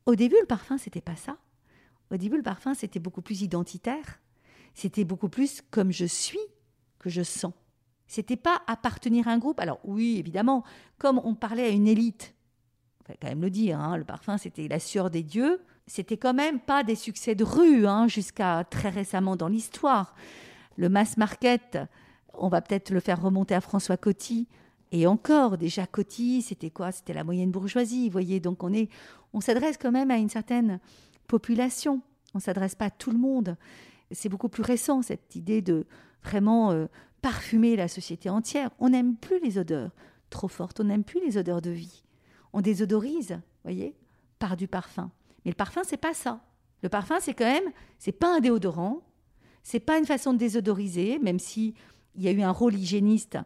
Au 0.05 0.15
début, 0.15 0.37
le 0.41 0.47
parfum, 0.47 0.77
c'était 0.77 1.01
pas 1.01 1.15
ça. 1.15 1.37
Au 2.11 2.17
début, 2.17 2.37
le 2.37 2.43
parfum, 2.43 2.73
c'était 2.73 2.99
beaucoup 2.99 3.21
plus 3.21 3.41
identitaire. 3.41 4.19
C'était 4.73 5.05
beaucoup 5.05 5.29
plus 5.29 5.61
comme 5.69 5.91
je 5.91 6.05
suis 6.05 6.39
que 6.99 7.09
je 7.09 7.21
sens. 7.21 7.53
C'était 8.07 8.37
pas 8.37 8.61
appartenir 8.67 9.27
à 9.27 9.31
un 9.31 9.37
groupe. 9.37 9.59
Alors 9.59 9.79
oui, 9.83 10.17
évidemment, 10.17 10.63
comme 10.97 11.21
on 11.23 11.35
parlait 11.35 11.65
à 11.65 11.69
une 11.69 11.87
élite, 11.87 12.35
faut 13.05 13.13
quand 13.21 13.27
même 13.27 13.41
le 13.41 13.49
dire, 13.49 13.79
hein, 13.79 13.97
le 13.97 14.03
parfum, 14.03 14.37
c'était 14.37 14.67
la 14.67 14.79
sueur 14.79 15.09
des 15.09 15.23
dieux 15.23 15.59
c'était 15.87 16.17
quand 16.17 16.33
même 16.33 16.59
pas 16.59 16.83
des 16.83 16.95
succès 16.95 17.35
de 17.35 17.43
rue 17.43 17.85
hein, 17.85 18.07
jusqu'à 18.07 18.63
très 18.63 18.89
récemment 18.89 19.35
dans 19.35 19.47
l'histoire. 19.47 20.15
Le 20.77 20.89
mass 20.89 21.17
market, 21.17 21.77
on 22.33 22.47
va 22.47 22.61
peut-être 22.61 22.89
le 22.91 22.99
faire 22.99 23.21
remonter 23.21 23.55
à 23.55 23.61
François 23.61 23.97
Coty, 23.97 24.47
Et 24.91 25.07
encore, 25.07 25.57
déjà 25.57 25.85
Coty, 25.85 26.41
c'était 26.41 26.69
quoi? 26.69 26.91
C'était 26.91 27.13
la 27.13 27.23
moyenne 27.23 27.51
bourgeoisie, 27.51 28.05
vous 28.05 28.13
voyez. 28.13 28.39
Donc 28.39 28.63
on 28.63 28.71
est, 28.71 28.89
on 29.33 29.41
s'adresse 29.41 29.77
quand 29.77 29.91
même 29.91 30.11
à 30.11 30.17
une 30.17 30.29
certaine 30.29 30.79
population. 31.27 32.01
On 32.33 32.39
s'adresse 32.39 32.75
pas 32.75 32.85
à 32.85 32.89
tout 32.91 33.11
le 33.11 33.17
monde. 33.17 33.57
C'est 34.11 34.29
beaucoup 34.29 34.49
plus 34.49 34.63
récent 34.63 35.01
cette 35.01 35.35
idée 35.35 35.61
de 35.61 35.85
vraiment 36.23 36.71
euh, 36.71 36.85
parfumer 37.21 37.75
la 37.75 37.87
société 37.87 38.29
entière. 38.29 38.69
On 38.79 38.89
n'aime 38.89 39.15
plus 39.15 39.39
les 39.39 39.57
odeurs 39.57 39.91
trop 40.29 40.47
fortes. 40.47 40.79
On 40.79 40.85
n'aime 40.85 41.03
plus 41.03 41.19
les 41.25 41.37
odeurs 41.37 41.61
de 41.61 41.71
vie. 41.71 42.02
On 42.53 42.61
désodorise, 42.61 43.39
voyez, 43.63 43.95
par 44.39 44.55
du 44.55 44.67
parfum. 44.67 45.11
Mais 45.43 45.51
le 45.51 45.55
parfum, 45.55 45.81
c'est 45.83 45.97
pas 45.97 46.13
ça. 46.13 46.41
Le 46.81 46.89
parfum, 46.89 47.15
c'est 47.19 47.33
quand 47.33 47.45
même, 47.45 47.71
c'est 47.97 48.11
pas 48.11 48.35
un 48.35 48.39
déodorant, 48.39 49.01
c'est 49.63 49.79
pas 49.79 49.97
une 49.97 50.05
façon 50.05 50.33
de 50.33 50.37
désodoriser, 50.37 51.19
même 51.19 51.39
si 51.39 51.73
il 52.15 52.23
y 52.23 52.27
a 52.27 52.31
eu 52.31 52.41
un 52.41 52.51
rôle 52.51 52.75
hygiéniste, 52.75 53.37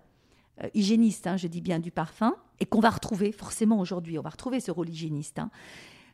euh, 0.63 0.70
hygiéniste, 0.74 1.28
hein, 1.28 1.38
je 1.38 1.48
dis 1.48 1.62
bien 1.62 1.80
du 1.80 1.91
parfum, 1.91 2.36
et 2.60 2.65
qu'on 2.65 2.80
va 2.80 2.89
retrouver 2.89 3.32
forcément 3.32 3.80
aujourd'hui. 3.80 4.17
On 4.17 4.24
va 4.24 4.32
retrouver 4.32 4.60
ce 4.60 4.72
rôle 4.72 4.89
hygiéniste. 4.89 5.39
Hein. 5.39 5.52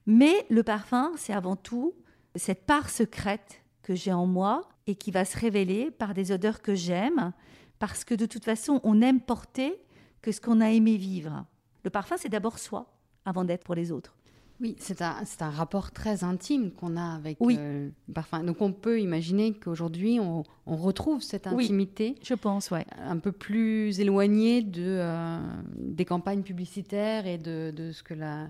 Mais 0.06 0.45
le 0.49 0.63
parfum, 0.63 1.12
c'est 1.15 1.34
avant 1.34 1.56
tout 1.56 1.93
cette 2.36 2.65
part 2.65 2.89
secrète 2.89 3.63
que 3.84 3.95
j'ai 3.95 4.12
en 4.12 4.25
moi 4.25 4.67
et 4.88 4.95
qui 4.95 5.12
va 5.12 5.23
se 5.23 5.38
révéler 5.38 5.91
par 5.91 6.13
des 6.13 6.32
odeurs 6.32 6.62
que 6.62 6.75
j'aime, 6.75 7.32
parce 7.79 8.03
que 8.03 8.15
de 8.15 8.25
toute 8.25 8.43
façon, 8.43 8.82
on 8.84 9.01
aime 9.01 9.21
porter 9.21 9.82
que 10.21 10.32
ce 10.32 10.41
qu'on 10.41 10.62
a 10.62 10.71
aimé 10.71 10.97
vivre. 10.97 11.45
Le 11.84 11.89
parfum, 11.89 12.15
c'est 12.17 12.30
d'abord 12.30 12.60
soi, 12.60 12.88
avant 13.26 13.43
d'être 13.43 13.63
pour 13.63 13.76
les 13.76 13.91
autres. 13.91 14.15
Oui, 14.62 14.76
c'est 14.80 15.02
un, 15.02 15.24
un, 15.39 15.50
rapport 15.50 15.91
très 15.91 16.24
intime 16.24 16.72
qu'on 16.72 16.96
a 16.96 17.15
avec 17.15 17.38
euh, 17.41 17.89
le 18.08 18.13
parfum. 18.13 18.43
Donc 18.43 18.62
on 18.62 18.72
peut 18.72 19.02
imaginer 19.02 19.54
qu'aujourd'hui, 19.54 20.19
on, 20.19 20.43
retrouve 20.65 21.22
cette 21.22 21.48
intimité. 21.48 22.15
je 22.24 22.34
pense, 22.34 22.72
ouais. 22.72 22.86
Un 22.98 23.17
peu 23.17 23.32
plus 23.32 24.00
éloignée 24.00 24.62
de, 24.62 24.84
euh, 24.86 25.39
des 25.76 26.06
campagnes 26.06 26.43
publicitaires 26.43 27.28
et 27.28 27.38
de, 27.38 27.74
de 27.76 27.91
ce 27.91 28.04
que 28.04 28.13
la 28.13 28.48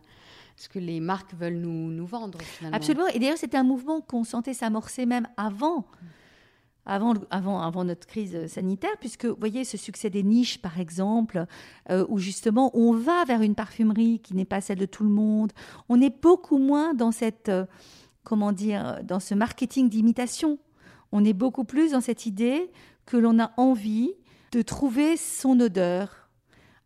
ce 0.56 0.70
que 0.70 0.78
les 0.78 1.00
marques 1.00 1.34
veulent 1.34 1.58
nous, 1.58 1.90
nous 1.90 2.06
vendre 2.06 2.40
finalement. 2.42 2.78
Absolument. 2.78 3.08
Et 3.08 3.18
d'ailleurs, 3.18 3.38
c'était 3.38 3.58
un 3.58 3.64
mouvement 3.64 4.02
qu'on 4.02 4.24
sentait 4.24 4.54
s'amorcer 4.54 5.08
même 5.08 5.28
avant. 5.36 5.86
Avant, 6.86 7.14
avant, 7.30 7.62
avant, 7.62 7.86
notre 7.86 8.06
crise 8.06 8.48
sanitaire, 8.48 8.98
puisque 9.00 9.26
vous 9.26 9.38
voyez 9.40 9.64
ce 9.64 9.78
succès 9.78 10.10
des 10.10 10.24
niches, 10.24 10.62
par 10.62 10.80
exemple, 10.80 11.46
euh, 11.90 12.06
où 12.10 12.18
justement 12.18 12.72
on 12.74 12.94
va 12.94 13.24
vers 13.26 13.42
une 13.42 13.56
parfumerie 13.56 14.20
qui 14.20 14.36
n'est 14.36 14.44
pas 14.44 14.60
celle 14.60 14.80
de 14.80 14.86
tout 14.86 15.04
le 15.04 15.10
monde. 15.10 15.54
On 15.88 16.02
est 16.02 16.22
beaucoup 16.22 16.58
moins 16.58 16.94
dans 16.94 17.12
cette, 17.12 17.48
euh, 17.48 17.66
comment 18.24 18.52
dire, 18.52 19.00
dans 19.04 19.22
ce 19.22 19.34
marketing 19.34 19.90
d'imitation. 19.90 20.60
On 21.14 21.24
est 21.24 21.34
beaucoup 21.34 21.64
plus 21.64 21.92
dans 21.92 22.02
cette 22.02 22.26
idée 22.26 22.70
que 23.06 23.16
l'on 23.16 23.40
a 23.40 23.52
envie 23.56 24.12
de 24.52 24.62
trouver 24.62 25.16
son 25.16 25.60
odeur. 25.62 26.30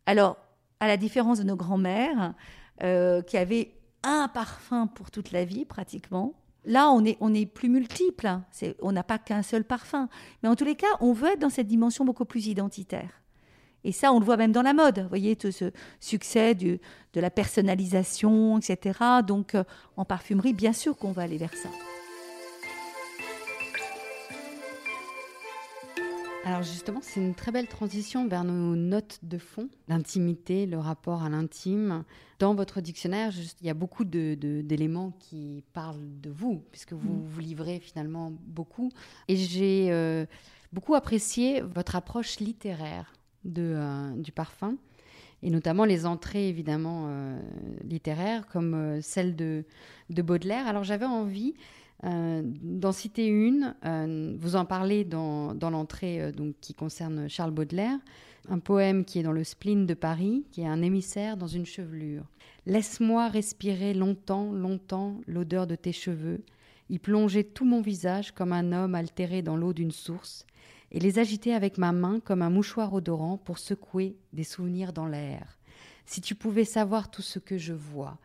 Alors, 0.06 0.36
à 0.80 0.86
la 0.86 0.96
différence 0.96 1.38
de 1.38 1.44
nos 1.44 1.56
grands-mères, 1.56 2.34
euh, 2.84 3.22
qui 3.22 3.36
avait 3.36 3.74
un 4.04 4.28
parfum 4.28 4.86
pour 4.86 5.10
toute 5.10 5.32
la 5.32 5.44
vie 5.44 5.64
pratiquement. 5.64 6.37
Là, 6.64 6.90
on 6.90 7.04
est, 7.04 7.16
on 7.20 7.32
est 7.34 7.46
plus 7.46 7.68
multiple. 7.68 8.26
Hein. 8.26 8.44
on 8.82 8.92
n'a 8.92 9.02
pas 9.02 9.18
qu'un 9.18 9.42
seul 9.42 9.64
parfum. 9.64 10.08
Mais 10.42 10.48
en 10.48 10.56
tous 10.56 10.64
les 10.64 10.74
cas, 10.74 10.86
on 11.00 11.12
veut 11.12 11.32
être 11.32 11.38
dans 11.38 11.50
cette 11.50 11.66
dimension 11.66 12.04
beaucoup 12.04 12.24
plus 12.24 12.46
identitaire. 12.46 13.22
Et 13.84 13.92
ça, 13.92 14.12
on 14.12 14.18
le 14.18 14.24
voit 14.24 14.36
même 14.36 14.52
dans 14.52 14.62
la 14.62 14.74
mode. 14.74 15.00
Vous 15.00 15.08
voyez, 15.08 15.36
tout 15.36 15.52
ce 15.52 15.70
succès 16.00 16.54
du, 16.54 16.80
de 17.12 17.20
la 17.20 17.30
personnalisation, 17.30 18.58
etc. 18.58 18.98
Donc, 19.26 19.54
euh, 19.54 19.64
en 19.96 20.04
parfumerie, 20.04 20.52
bien 20.52 20.72
sûr 20.72 20.96
qu'on 20.96 21.12
va 21.12 21.22
aller 21.22 21.38
vers 21.38 21.54
ça. 21.54 21.68
Alors 26.44 26.62
justement, 26.62 27.00
c'est 27.02 27.20
une 27.20 27.34
très 27.34 27.52
belle 27.52 27.66
transition 27.66 28.26
vers 28.26 28.44
nos 28.44 28.76
notes 28.76 29.18
de 29.22 29.38
fond, 29.38 29.68
l'intimité, 29.88 30.66
le 30.66 30.78
rapport 30.78 31.22
à 31.22 31.28
l'intime. 31.28 32.04
Dans 32.38 32.54
votre 32.54 32.80
dictionnaire, 32.80 33.32
il 33.60 33.66
y 33.66 33.70
a 33.70 33.74
beaucoup 33.74 34.04
d'éléments 34.04 35.12
qui 35.18 35.64
parlent 35.72 36.20
de 36.20 36.30
vous, 36.30 36.62
puisque 36.70 36.92
vous 36.92 37.12
mm. 37.12 37.26
vous 37.26 37.40
livrez 37.40 37.80
finalement 37.80 38.32
beaucoup. 38.46 38.90
Et 39.26 39.36
j'ai 39.36 39.88
euh, 39.90 40.26
beaucoup 40.72 40.94
apprécié 40.94 41.60
votre 41.60 41.96
approche 41.96 42.38
littéraire 42.38 43.12
de, 43.44 43.74
euh, 43.74 44.10
du 44.16 44.32
parfum, 44.32 44.76
et 45.42 45.50
notamment 45.50 45.84
les 45.84 46.06
entrées 46.06 46.48
évidemment 46.48 47.06
euh, 47.08 47.40
littéraires, 47.82 48.46
comme 48.46 49.02
celle 49.02 49.34
de, 49.36 49.64
de 50.08 50.22
Baudelaire. 50.22 50.66
Alors 50.66 50.84
j'avais 50.84 51.06
envie 51.06 51.54
euh, 52.04 52.42
d'en 52.44 52.92
citer 52.92 53.26
une, 53.26 53.74
euh, 53.84 54.36
vous 54.38 54.54
en 54.54 54.64
parlez 54.64 55.04
dans, 55.04 55.52
l'entrée 55.60 56.22
euh, 56.22 56.32
qui 56.60 56.74
concerne 56.74 57.28
Charles 57.28 57.50
Baudelaire, 57.50 57.98
un 58.48 58.60
poème 58.60 59.04
qui 59.04 59.18
est 59.18 59.24
dans 59.24 59.32
le 59.32 59.42
spleen 59.42 59.84
de 59.84 59.94
Paris, 59.94 60.46
qui 60.52 60.62
est 60.62 60.68
un 60.68 60.82
émissaire 60.82 61.36
dans 61.36 61.48
une 61.48 61.66
chevelure. 61.66 62.24
Laisse-moi 62.66 63.28
respirer 63.28 63.94
longtemps, 63.94 64.52
longtemps 64.52 65.20
l'odeur 65.26 65.66
de 65.66 65.74
tes 65.74 65.92
cheveux, 65.92 66.44
y 66.88 66.98
plonger 66.98 67.42
tout 67.42 67.64
mon 67.64 67.80
visage 67.80 68.30
comme 68.32 68.52
un 68.52 68.72
homme 68.72 68.94
altéré 68.94 69.42
dans 69.42 69.56
l'eau 69.56 69.72
d'une 69.72 69.90
source, 69.90 70.46
et 70.92 71.00
les 71.00 71.18
agiter 71.18 71.52
avec 71.52 71.78
ma 71.78 71.92
main 71.92 72.20
comme 72.20 72.42
un 72.42 72.48
mouchoir 72.48 72.94
odorant 72.94 73.38
pour 73.38 73.58
secouer 73.58 74.16
des 74.32 74.44
souvenirs 74.44 74.92
dans 74.92 75.06
l'air. 75.06 75.58
Si 76.06 76.20
tu 76.20 76.34
pouvais 76.34 76.64
savoir 76.64 77.10
tout 77.10 77.22
ce 77.22 77.38
que 77.38 77.58
je 77.58 77.74
vois, 77.74 78.18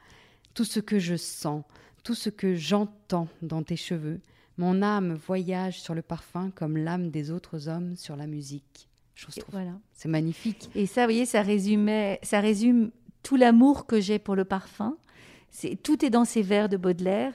tout 0.54 0.64
ce 0.64 0.80
que 0.80 1.00
je 1.00 1.16
sens, 1.16 1.64
tout 2.04 2.16
ce 2.16 2.30
que 2.30 2.56
j'entends 2.56 3.28
dans 3.42 3.64
tes 3.64 3.78
cheveux. 3.78 4.20
Mon 4.58 4.82
âme 4.82 5.14
voyage 5.14 5.82
sur 5.82 5.96
le 5.96 6.02
parfum 6.02 6.52
comme 6.52 6.78
l'âme 6.78 7.10
des 7.10 7.32
autres 7.32 7.70
hommes 7.70 7.96
sur 7.96 8.16
la 8.16 8.28
musique. 8.28 8.90
Je 9.16 9.28
trouve 9.28 9.46
voilà. 9.52 9.74
c'est 9.94 10.10
magnifique. 10.10 10.70
Et 10.76 10.86
ça, 10.86 11.02
vous 11.02 11.08
voyez, 11.08 11.26
ça 11.26 11.42
résumait, 11.42 12.20
ça 12.24 12.40
résume 12.40 12.92
tout 13.22 13.36
l'amour 13.36 13.86
que 13.86 14.02
j'ai 14.02 14.20
pour 14.20 14.36
le 14.36 14.44
parfum. 14.44 14.98
C'est 15.50 15.82
tout 15.82 16.04
est 16.04 16.10
dans 16.10 16.26
ces 16.26 16.42
vers 16.42 16.68
de 16.68 16.78
Baudelaire. 16.78 17.34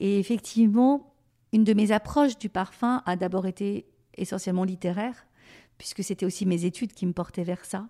Et 0.00 0.18
effectivement, 0.18 1.14
une 1.52 1.64
de 1.64 1.74
mes 1.74 1.92
approches 1.92 2.38
du 2.38 2.48
parfum 2.48 3.02
a 3.06 3.16
d'abord 3.16 3.46
été 3.46 3.86
essentiellement 4.16 4.64
littéraire, 4.64 5.26
puisque 5.78 6.04
c'était 6.04 6.26
aussi 6.26 6.46
mes 6.46 6.64
études 6.64 6.92
qui 6.92 7.06
me 7.06 7.12
portaient 7.12 7.44
vers 7.44 7.64
ça. 7.64 7.88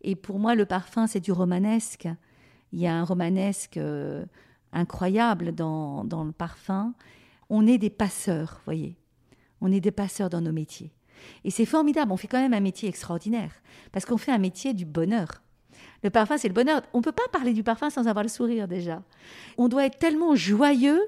Et 0.00 0.16
pour 0.16 0.38
moi, 0.38 0.54
le 0.54 0.66
parfum, 0.66 1.06
c'est 1.06 1.20
du 1.20 1.32
romanesque. 1.32 2.08
Il 2.72 2.80
y 2.80 2.86
a 2.86 2.94
un 2.94 3.04
romanesque. 3.04 3.76
Euh, 3.76 4.24
incroyable 4.74 5.54
dans, 5.54 6.04
le 6.04 6.32
parfum. 6.32 6.94
On 7.48 7.66
est 7.66 7.78
des 7.78 7.90
passeurs, 7.90 8.60
voyez. 8.64 8.96
On 9.60 9.72
est 9.72 9.80
des 9.80 9.92
passeurs 9.92 10.28
dans 10.28 10.40
nos 10.40 10.52
métiers. 10.52 10.92
Et 11.44 11.50
c'est 11.50 11.64
formidable, 11.64 12.12
on 12.12 12.16
fait 12.16 12.28
quand 12.28 12.40
même 12.40 12.52
un 12.52 12.60
métier 12.60 12.88
extraordinaire, 12.88 13.52
parce 13.92 14.04
qu'on 14.04 14.18
fait 14.18 14.32
un 14.32 14.38
métier 14.38 14.74
du 14.74 14.84
bonheur. 14.84 15.42
Le 16.02 16.10
parfum, 16.10 16.36
c'est 16.36 16.48
le 16.48 16.54
bonheur. 16.54 16.82
On 16.92 16.98
ne 16.98 17.02
peut 17.02 17.12
pas 17.12 17.28
parler 17.32 17.52
du 17.52 17.62
parfum 17.62 17.88
sans 17.88 18.06
avoir 18.06 18.22
le 18.22 18.28
sourire 18.28 18.68
déjà. 18.68 19.02
On 19.56 19.68
doit 19.68 19.86
être 19.86 19.98
tellement 19.98 20.34
joyeux, 20.34 21.00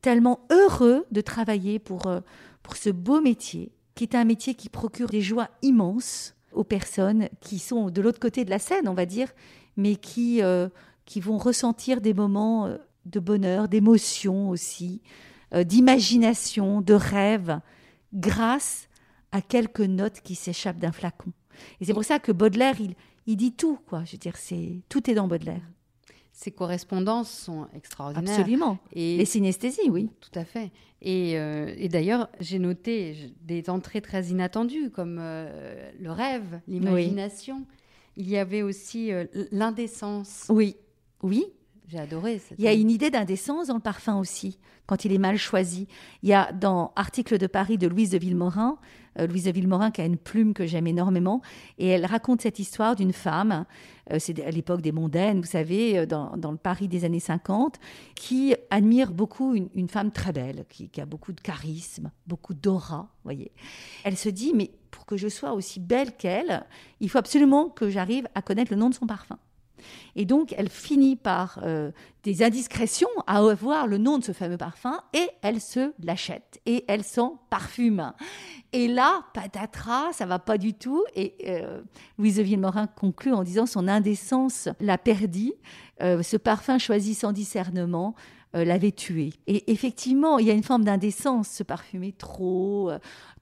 tellement 0.00 0.40
heureux 0.50 1.06
de 1.10 1.20
travailler 1.20 1.78
pour, 1.78 2.06
euh, 2.06 2.20
pour 2.62 2.76
ce 2.76 2.90
beau 2.90 3.20
métier, 3.20 3.72
qui 3.94 4.04
est 4.04 4.14
un 4.14 4.24
métier 4.24 4.54
qui 4.54 4.68
procure 4.68 5.08
des 5.08 5.20
joies 5.20 5.48
immenses 5.62 6.34
aux 6.52 6.64
personnes 6.64 7.28
qui 7.40 7.58
sont 7.58 7.90
de 7.90 8.00
l'autre 8.00 8.20
côté 8.20 8.44
de 8.44 8.50
la 8.50 8.58
scène, 8.58 8.88
on 8.88 8.94
va 8.94 9.06
dire, 9.06 9.32
mais 9.76 9.96
qui, 9.96 10.42
euh, 10.42 10.68
qui 11.04 11.20
vont 11.20 11.38
ressentir 11.38 12.00
des 12.00 12.14
moments 12.14 12.66
euh, 12.66 12.76
de 13.06 13.20
bonheur, 13.20 13.68
d'émotion 13.68 14.48
aussi, 14.48 15.02
euh, 15.52 15.64
d'imagination, 15.64 16.80
de 16.80 16.94
rêve, 16.94 17.60
grâce 18.12 18.88
à 19.32 19.40
quelques 19.40 19.80
notes 19.80 20.20
qui 20.20 20.34
s'échappent 20.34 20.78
d'un 20.78 20.92
flacon. 20.92 21.32
Et 21.80 21.84
c'est 21.84 21.94
pour 21.94 22.04
ça 22.04 22.18
que 22.18 22.32
Baudelaire, 22.32 22.80
il, 22.80 22.94
il 23.26 23.36
dit 23.36 23.52
tout, 23.52 23.78
quoi. 23.86 24.04
Je 24.04 24.12
veux 24.12 24.18
dire, 24.18 24.36
c'est 24.36 24.80
tout 24.88 25.10
est 25.10 25.14
dans 25.14 25.28
Baudelaire. 25.28 25.62
Ces 26.32 26.50
correspondances 26.50 27.30
sont 27.30 27.68
extraordinaires. 27.74 28.40
Absolument. 28.40 28.78
Et 28.92 29.16
les 29.18 29.24
synesthésies, 29.24 29.88
oui. 29.88 30.10
Tout 30.20 30.36
à 30.36 30.44
fait. 30.44 30.72
Et, 31.00 31.38
euh, 31.38 31.72
et 31.76 31.88
d'ailleurs, 31.88 32.28
j'ai 32.40 32.58
noté 32.58 33.32
des 33.42 33.70
entrées 33.70 34.00
très 34.00 34.26
inattendues, 34.26 34.90
comme 34.90 35.18
euh, 35.20 35.92
le 36.00 36.10
rêve, 36.10 36.60
l'imagination. 36.66 37.64
Il 38.16 38.28
y 38.28 38.36
avait 38.36 38.62
aussi 38.62 39.10
l'indécence. 39.52 40.46
Oui, 40.48 40.76
oui, 41.22 41.46
j'ai 41.88 41.98
adoré. 41.98 42.40
Il 42.58 42.64
y 42.64 42.68
a 42.68 42.72
une 42.72 42.90
idée 42.90 43.10
d'indécence 43.10 43.66
dans 43.68 43.74
le 43.74 43.80
parfum 43.80 44.18
aussi, 44.18 44.58
quand 44.86 45.04
il 45.04 45.12
est 45.12 45.18
mal 45.18 45.36
choisi. 45.36 45.86
Il 46.22 46.28
y 46.28 46.32
a 46.32 46.50
dans 46.52 46.92
Article 46.96 47.36
de 47.36 47.46
Paris 47.46 47.76
de 47.76 47.86
Louise 47.86 48.10
de 48.10 48.18
Villemorin, 48.18 48.78
euh, 49.18 49.26
Louise 49.26 49.44
de 49.44 49.50
Villemorin 49.50 49.90
qui 49.90 50.00
a 50.00 50.06
une 50.06 50.16
plume 50.16 50.54
que 50.54 50.66
j'aime 50.66 50.86
énormément, 50.86 51.42
et 51.78 51.88
elle 51.88 52.06
raconte 52.06 52.40
cette 52.40 52.58
histoire 52.58 52.96
d'une 52.96 53.12
femme, 53.12 53.66
euh, 54.10 54.16
c'est 54.18 54.42
à 54.42 54.50
l'époque 54.50 54.80
des 54.80 54.92
mondaines, 54.92 55.40
vous 55.40 55.46
savez, 55.46 55.98
euh, 55.98 56.06
dans, 56.06 56.50
le 56.50 56.56
Paris 56.56 56.88
des 56.88 57.04
années 57.04 57.20
50, 57.20 57.78
qui 58.14 58.54
admire 58.70 59.12
beaucoup 59.12 59.54
une, 59.54 59.88
femme 59.88 60.10
très 60.10 60.32
belle, 60.32 60.64
qui, 60.70 60.88
qui, 60.88 61.02
a 61.02 61.06
beaucoup 61.06 61.32
de 61.32 61.40
charisme, 61.40 62.10
beaucoup 62.26 62.54
d'aura, 62.54 63.08
voyez. 63.24 63.52
Elle 64.04 64.16
se 64.16 64.30
dit, 64.30 64.52
mais 64.54 64.70
pour 64.90 65.04
que 65.04 65.18
je 65.18 65.28
sois 65.28 65.52
aussi 65.52 65.80
belle 65.80 66.16
qu'elle, 66.16 66.64
il 67.00 67.10
faut 67.10 67.18
absolument 67.18 67.68
que 67.68 67.90
j'arrive 67.90 68.26
à 68.34 68.40
connaître 68.40 68.72
le 68.72 68.78
nom 68.78 68.88
de 68.88 68.94
son 68.94 69.06
parfum. 69.06 69.38
Et 70.16 70.24
donc, 70.24 70.54
elle 70.56 70.68
finit 70.68 71.16
par 71.16 71.58
euh, 71.62 71.90
des 72.22 72.42
indiscrétions 72.42 73.08
à 73.26 73.38
avoir 73.38 73.86
le 73.86 73.98
nom 73.98 74.18
de 74.18 74.24
ce 74.24 74.32
fameux 74.32 74.56
parfum 74.56 75.00
et 75.12 75.28
elle 75.42 75.60
se 75.60 75.92
l'achète 76.02 76.60
et 76.66 76.84
elle 76.88 77.04
s'en 77.04 77.40
parfume. 77.50 78.12
Et 78.72 78.88
là, 78.88 79.22
patatras, 79.34 80.12
ça 80.12 80.26
va 80.26 80.38
pas 80.38 80.58
du 80.58 80.74
tout. 80.74 81.04
Et 81.14 81.34
euh, 81.46 81.82
Louise 82.18 82.36
de 82.36 82.42
Villemorin 82.42 82.86
conclut 82.86 83.32
en 83.32 83.42
disant 83.42 83.66
son 83.66 83.88
indécence 83.88 84.68
l'a 84.80 84.98
perdit. 84.98 85.54
Euh, 86.02 86.22
ce 86.22 86.36
parfum 86.36 86.78
choisi 86.78 87.14
sans 87.14 87.32
discernement 87.32 88.14
l'avait 88.62 88.92
tué. 88.92 89.32
Et 89.46 89.72
effectivement, 89.72 90.38
il 90.38 90.46
y 90.46 90.50
a 90.50 90.54
une 90.54 90.62
forme 90.62 90.84
d'indécence, 90.84 91.48
se 91.48 91.62
parfumer 91.64 92.12
trop, 92.12 92.92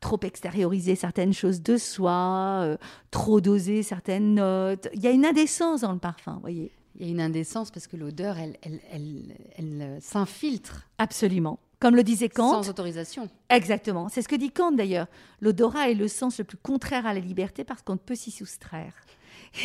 trop 0.02 0.20
extérioriser 0.22 0.96
certaines 0.96 1.32
choses 1.32 1.62
de 1.62 1.78
soi, 1.78 2.60
euh, 2.62 2.76
trop 3.10 3.40
doser 3.40 3.82
certaines 3.82 4.34
notes. 4.34 4.88
Il 4.94 5.00
y 5.00 5.06
a 5.06 5.10
une 5.10 5.24
indécence 5.24 5.80
dans 5.80 5.92
le 5.92 5.98
parfum, 5.98 6.38
voyez. 6.42 6.72
Il 6.96 7.06
y 7.06 7.08
a 7.08 7.10
une 7.10 7.20
indécence 7.20 7.70
parce 7.70 7.86
que 7.86 7.96
l'odeur, 7.96 8.36
elle, 8.36 8.58
elle, 8.62 8.80
elle, 8.92 9.34
elle 9.56 9.82
euh, 9.82 10.00
s'infiltre. 10.00 10.88
Absolument. 10.98 11.58
Comme 11.80 11.96
le 11.96 12.04
disait 12.04 12.28
Kant. 12.28 12.62
Sans 12.62 12.68
autorisation. 12.68 13.28
Exactement. 13.48 14.08
C'est 14.08 14.22
ce 14.22 14.28
que 14.28 14.36
dit 14.36 14.50
Kant 14.50 14.72
d'ailleurs. 14.72 15.06
L'odorat 15.40 15.90
est 15.90 15.94
le 15.94 16.06
sens 16.06 16.38
le 16.38 16.44
plus 16.44 16.58
contraire 16.58 17.06
à 17.06 17.14
la 17.14 17.20
liberté 17.20 17.64
parce 17.64 17.82
qu'on 17.82 17.94
ne 17.94 17.98
peut 17.98 18.14
s'y 18.14 18.30
soustraire. 18.30 18.92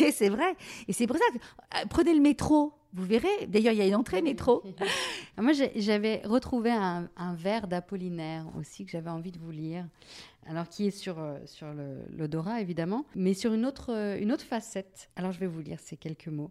Et 0.00 0.12
c'est 0.12 0.28
vrai. 0.28 0.56
Et 0.86 0.92
c'est 0.92 1.06
pour 1.06 1.16
ça 1.16 1.24
que 1.32 1.38
euh, 1.38 1.86
prenez 1.88 2.14
le 2.14 2.20
métro. 2.20 2.72
Vous 2.94 3.04
verrez, 3.04 3.46
d'ailleurs, 3.46 3.74
il 3.74 3.78
y 3.78 3.82
a 3.82 3.86
une 3.86 3.94
entrée 3.94 4.22
métro. 4.22 4.62
Moi, 5.38 5.52
j'avais 5.76 6.22
retrouvé 6.24 6.70
un, 6.70 7.08
vers 7.34 7.68
d'Apollinaire 7.68 8.46
aussi 8.58 8.86
que 8.86 8.90
j'avais 8.90 9.10
envie 9.10 9.30
de 9.30 9.38
vous 9.38 9.50
lire. 9.50 9.86
Alors, 10.46 10.68
qui 10.68 10.86
est 10.86 10.90
sur, 10.90 11.18
euh, 11.18 11.38
sur 11.44 11.66
l'odorat, 12.16 12.62
évidemment, 12.62 13.04
mais 13.14 13.34
sur 13.34 13.52
une 13.52 13.66
autre, 13.66 13.92
euh, 13.92 14.18
une 14.18 14.32
autre 14.32 14.44
facette. 14.44 15.10
Alors, 15.16 15.32
je 15.32 15.40
vais 15.40 15.46
vous 15.46 15.60
lire 15.60 15.78
ces 15.80 15.98
quelques 15.98 16.28
mots. 16.28 16.50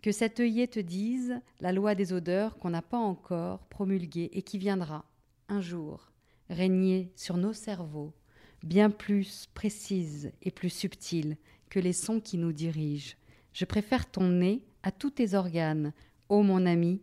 Que 0.00 0.12
cet 0.12 0.40
œillet 0.40 0.66
te 0.66 0.80
dise 0.80 1.40
la 1.60 1.72
loi 1.72 1.94
des 1.94 2.12
odeurs 2.12 2.56
qu'on 2.56 2.70
n'a 2.70 2.82
pas 2.82 2.98
encore 2.98 3.66
promulguée 3.66 4.30
et 4.32 4.42
qui 4.42 4.56
viendra, 4.56 5.04
un 5.48 5.60
jour, 5.60 6.10
régner 6.48 7.12
sur 7.16 7.36
nos 7.36 7.52
cerveaux, 7.52 8.14
bien 8.62 8.88
plus 8.88 9.46
précise 9.52 10.32
et 10.42 10.50
plus 10.50 10.70
subtile 10.70 11.36
que 11.70 11.80
les 11.80 11.92
sons 11.92 12.20
qui 12.20 12.38
nous 12.38 12.52
dirigent. 12.52 13.16
Je 13.52 13.64
préfère 13.64 14.10
ton 14.10 14.28
nez 14.28 14.64
à 14.82 14.92
tous 14.92 15.10
tes 15.10 15.34
organes. 15.34 15.92
Ô 16.28 16.42
mon 16.42 16.66
ami, 16.66 17.00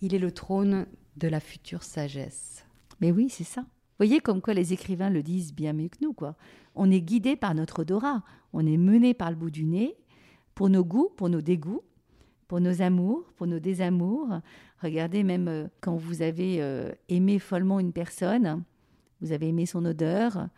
il 0.00 0.14
est 0.14 0.18
le 0.18 0.32
trône 0.32 0.86
de 1.16 1.28
la 1.28 1.40
future 1.40 1.82
sagesse. 1.82 2.64
Mais 3.00 3.10
oui, 3.10 3.28
c'est 3.28 3.44
ça. 3.44 3.64
Voyez 3.98 4.20
comme 4.20 4.42
quoi 4.42 4.54
les 4.54 4.72
écrivains 4.72 5.10
le 5.10 5.22
disent 5.22 5.54
bien 5.54 5.72
mieux 5.72 5.88
que 5.88 5.98
nous, 6.02 6.12
quoi. 6.12 6.36
On 6.74 6.90
est 6.90 7.00
guidé 7.00 7.36
par 7.36 7.54
notre 7.54 7.80
odorat, 7.80 8.22
on 8.52 8.66
est 8.66 8.76
mené 8.76 9.14
par 9.14 9.30
le 9.30 9.36
bout 9.36 9.50
du 9.50 9.64
nez, 9.64 9.96
pour 10.54 10.68
nos 10.68 10.84
goûts, 10.84 11.10
pour 11.16 11.28
nos 11.28 11.40
dégoûts, 11.40 11.82
pour 12.48 12.60
nos 12.60 12.82
amours, 12.82 13.24
pour 13.36 13.46
nos 13.46 13.58
désamours. 13.58 14.40
Regardez, 14.82 15.22
même 15.22 15.48
euh, 15.48 15.68
quand 15.80 15.96
vous 15.96 16.22
avez 16.22 16.60
euh, 16.60 16.92
aimé 17.08 17.38
follement 17.38 17.80
une 17.80 17.92
personne, 17.92 18.62
vous 19.20 19.32
avez 19.32 19.48
aimé 19.48 19.64
son 19.66 19.84
odeur, 19.84 20.48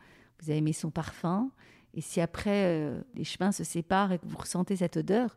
vous 0.41 0.51
avez 0.51 0.59
aimé 0.59 0.73
son 0.73 0.91
parfum, 0.91 1.51
et 1.99 2.01
si 2.01 2.21
après 2.21 2.67
euh, 2.67 3.01
les 3.17 3.25
chemins 3.25 3.51
se 3.51 3.65
séparent 3.65 4.13
et 4.13 4.21
que 4.21 4.27
vous 4.27 4.39
ressentez 4.39 4.77
cette 4.77 4.99
odeur, 4.99 5.37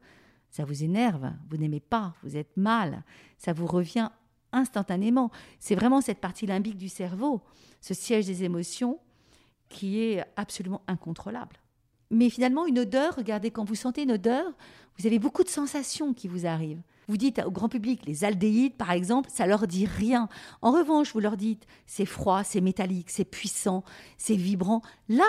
ça 0.51 0.63
vous 0.63 0.83
énerve, 0.83 1.31
vous 1.49 1.57
n'aimez 1.57 1.79
pas, 1.79 2.13
vous 2.21 2.37
êtes 2.37 2.55
mal, 2.55 3.03
ça 3.39 3.51
vous 3.51 3.65
revient 3.65 4.09
instantanément. 4.51 5.31
C'est 5.59 5.73
vraiment 5.73 6.01
cette 6.01 6.19
partie 6.19 6.45
limbique 6.45 6.77
du 6.77 6.87
cerveau, 6.87 7.41
ce 7.81 7.95
siège 7.95 8.27
des 8.27 8.43
émotions, 8.43 8.99
qui 9.69 10.03
est 10.03 10.23
absolument 10.35 10.83
incontrôlable. 10.87 11.57
Mais 12.11 12.29
finalement, 12.29 12.67
une 12.67 12.77
odeur, 12.77 13.15
regardez, 13.15 13.49
quand 13.49 13.65
vous 13.65 13.73
sentez 13.73 14.03
une 14.03 14.11
odeur, 14.11 14.45
vous 14.99 15.07
avez 15.07 15.17
beaucoup 15.17 15.43
de 15.43 15.49
sensations 15.49 16.13
qui 16.13 16.27
vous 16.27 16.45
arrivent. 16.45 16.83
Vous 17.07 17.17
dites 17.17 17.41
au 17.43 17.49
grand 17.49 17.69
public, 17.69 18.05
les 18.05 18.23
aldéhydes, 18.23 18.75
par 18.75 18.91
exemple, 18.91 19.31
ça 19.33 19.47
leur 19.47 19.65
dit 19.65 19.87
rien. 19.87 20.29
En 20.61 20.71
revanche, 20.71 21.11
vous 21.13 21.21
leur 21.21 21.37
dites, 21.37 21.65
c'est 21.87 22.05
froid, 22.05 22.43
c'est 22.43 22.61
métallique, 22.61 23.09
c'est 23.09 23.25
puissant, 23.25 23.83
c'est 24.19 24.35
vibrant. 24.35 24.83
Là, 25.09 25.25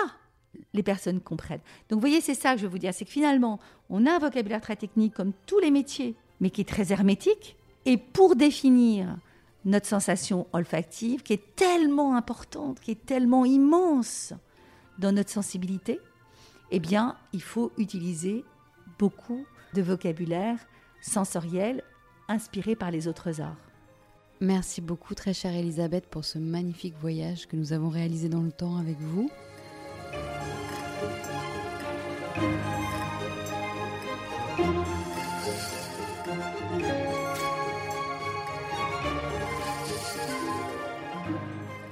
les 0.73 0.83
personnes 0.83 1.19
comprennent. 1.19 1.61
Donc 1.89 1.97
vous 1.97 2.01
voyez, 2.01 2.21
c'est 2.21 2.33
ça 2.33 2.53
que 2.53 2.59
je 2.59 2.63
veux 2.63 2.71
vous 2.71 2.79
dire, 2.79 2.93
c'est 2.93 3.05
que 3.05 3.11
finalement, 3.11 3.59
on 3.89 4.05
a 4.05 4.15
un 4.15 4.19
vocabulaire 4.19 4.61
très 4.61 4.75
technique 4.75 5.13
comme 5.13 5.33
tous 5.45 5.59
les 5.59 5.71
métiers, 5.71 6.15
mais 6.39 6.49
qui 6.49 6.61
est 6.61 6.69
très 6.69 6.91
hermétique. 6.91 7.55
Et 7.85 7.97
pour 7.97 8.35
définir 8.35 9.17
notre 9.65 9.87
sensation 9.87 10.47
olfactive, 10.53 11.21
qui 11.23 11.33
est 11.33 11.55
tellement 11.55 12.15
importante, 12.15 12.79
qui 12.79 12.91
est 12.91 13.05
tellement 13.05 13.45
immense 13.45 14.33
dans 14.99 15.11
notre 15.11 15.29
sensibilité, 15.29 15.99
eh 16.71 16.79
bien, 16.79 17.15
il 17.33 17.41
faut 17.41 17.71
utiliser 17.77 18.43
beaucoup 18.99 19.45
de 19.73 19.81
vocabulaire 19.81 20.57
sensoriel 21.01 21.83
inspiré 22.27 22.75
par 22.75 22.91
les 22.91 23.07
autres 23.07 23.41
arts. 23.41 23.57
Merci 24.39 24.81
beaucoup, 24.81 25.13
très 25.13 25.33
chère 25.33 25.53
Elisabeth, 25.53 26.07
pour 26.07 26.25
ce 26.25 26.37
magnifique 26.37 26.95
voyage 26.99 27.47
que 27.47 27.55
nous 27.55 27.73
avons 27.73 27.89
réalisé 27.89 28.27
dans 28.27 28.41
le 28.41 28.51
temps 28.51 28.77
avec 28.77 28.99
vous. 28.99 29.29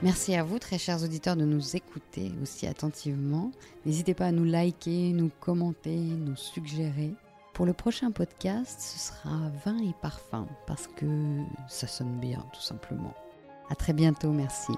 Merci 0.04 0.36
à 0.36 0.44
vous, 0.44 0.58
très 0.58 0.80
chers 0.80 1.04
auditeurs, 1.04 1.36
de 1.36 1.46
nous 1.46 1.76
écouter 1.76 2.32
aussi 2.42 2.66
attentivement. 2.66 3.52
N'hésitez 3.86 4.16
pas 4.16 4.26
à 4.26 4.32
nous 4.32 4.46
liker, 4.46 5.14
nous 5.14 5.30
commenter, 5.40 5.96
nous 5.96 6.36
suggérer. 6.36 7.14
Pour 7.54 7.68
le 7.68 7.74
prochain 7.74 8.10
podcast, 8.10 8.80
ce 8.82 8.98
sera 8.98 9.52
vin 9.64 9.78
et 9.78 9.94
parfum, 10.02 10.48
parce 10.66 10.88
que 10.88 11.06
ça 11.68 11.86
sonne 11.86 12.20
bien, 12.20 12.44
tout 12.52 12.62
simplement. 12.62 13.14
À 13.70 13.76
très 13.76 13.94
bientôt, 13.94 14.32
merci. 14.32 14.74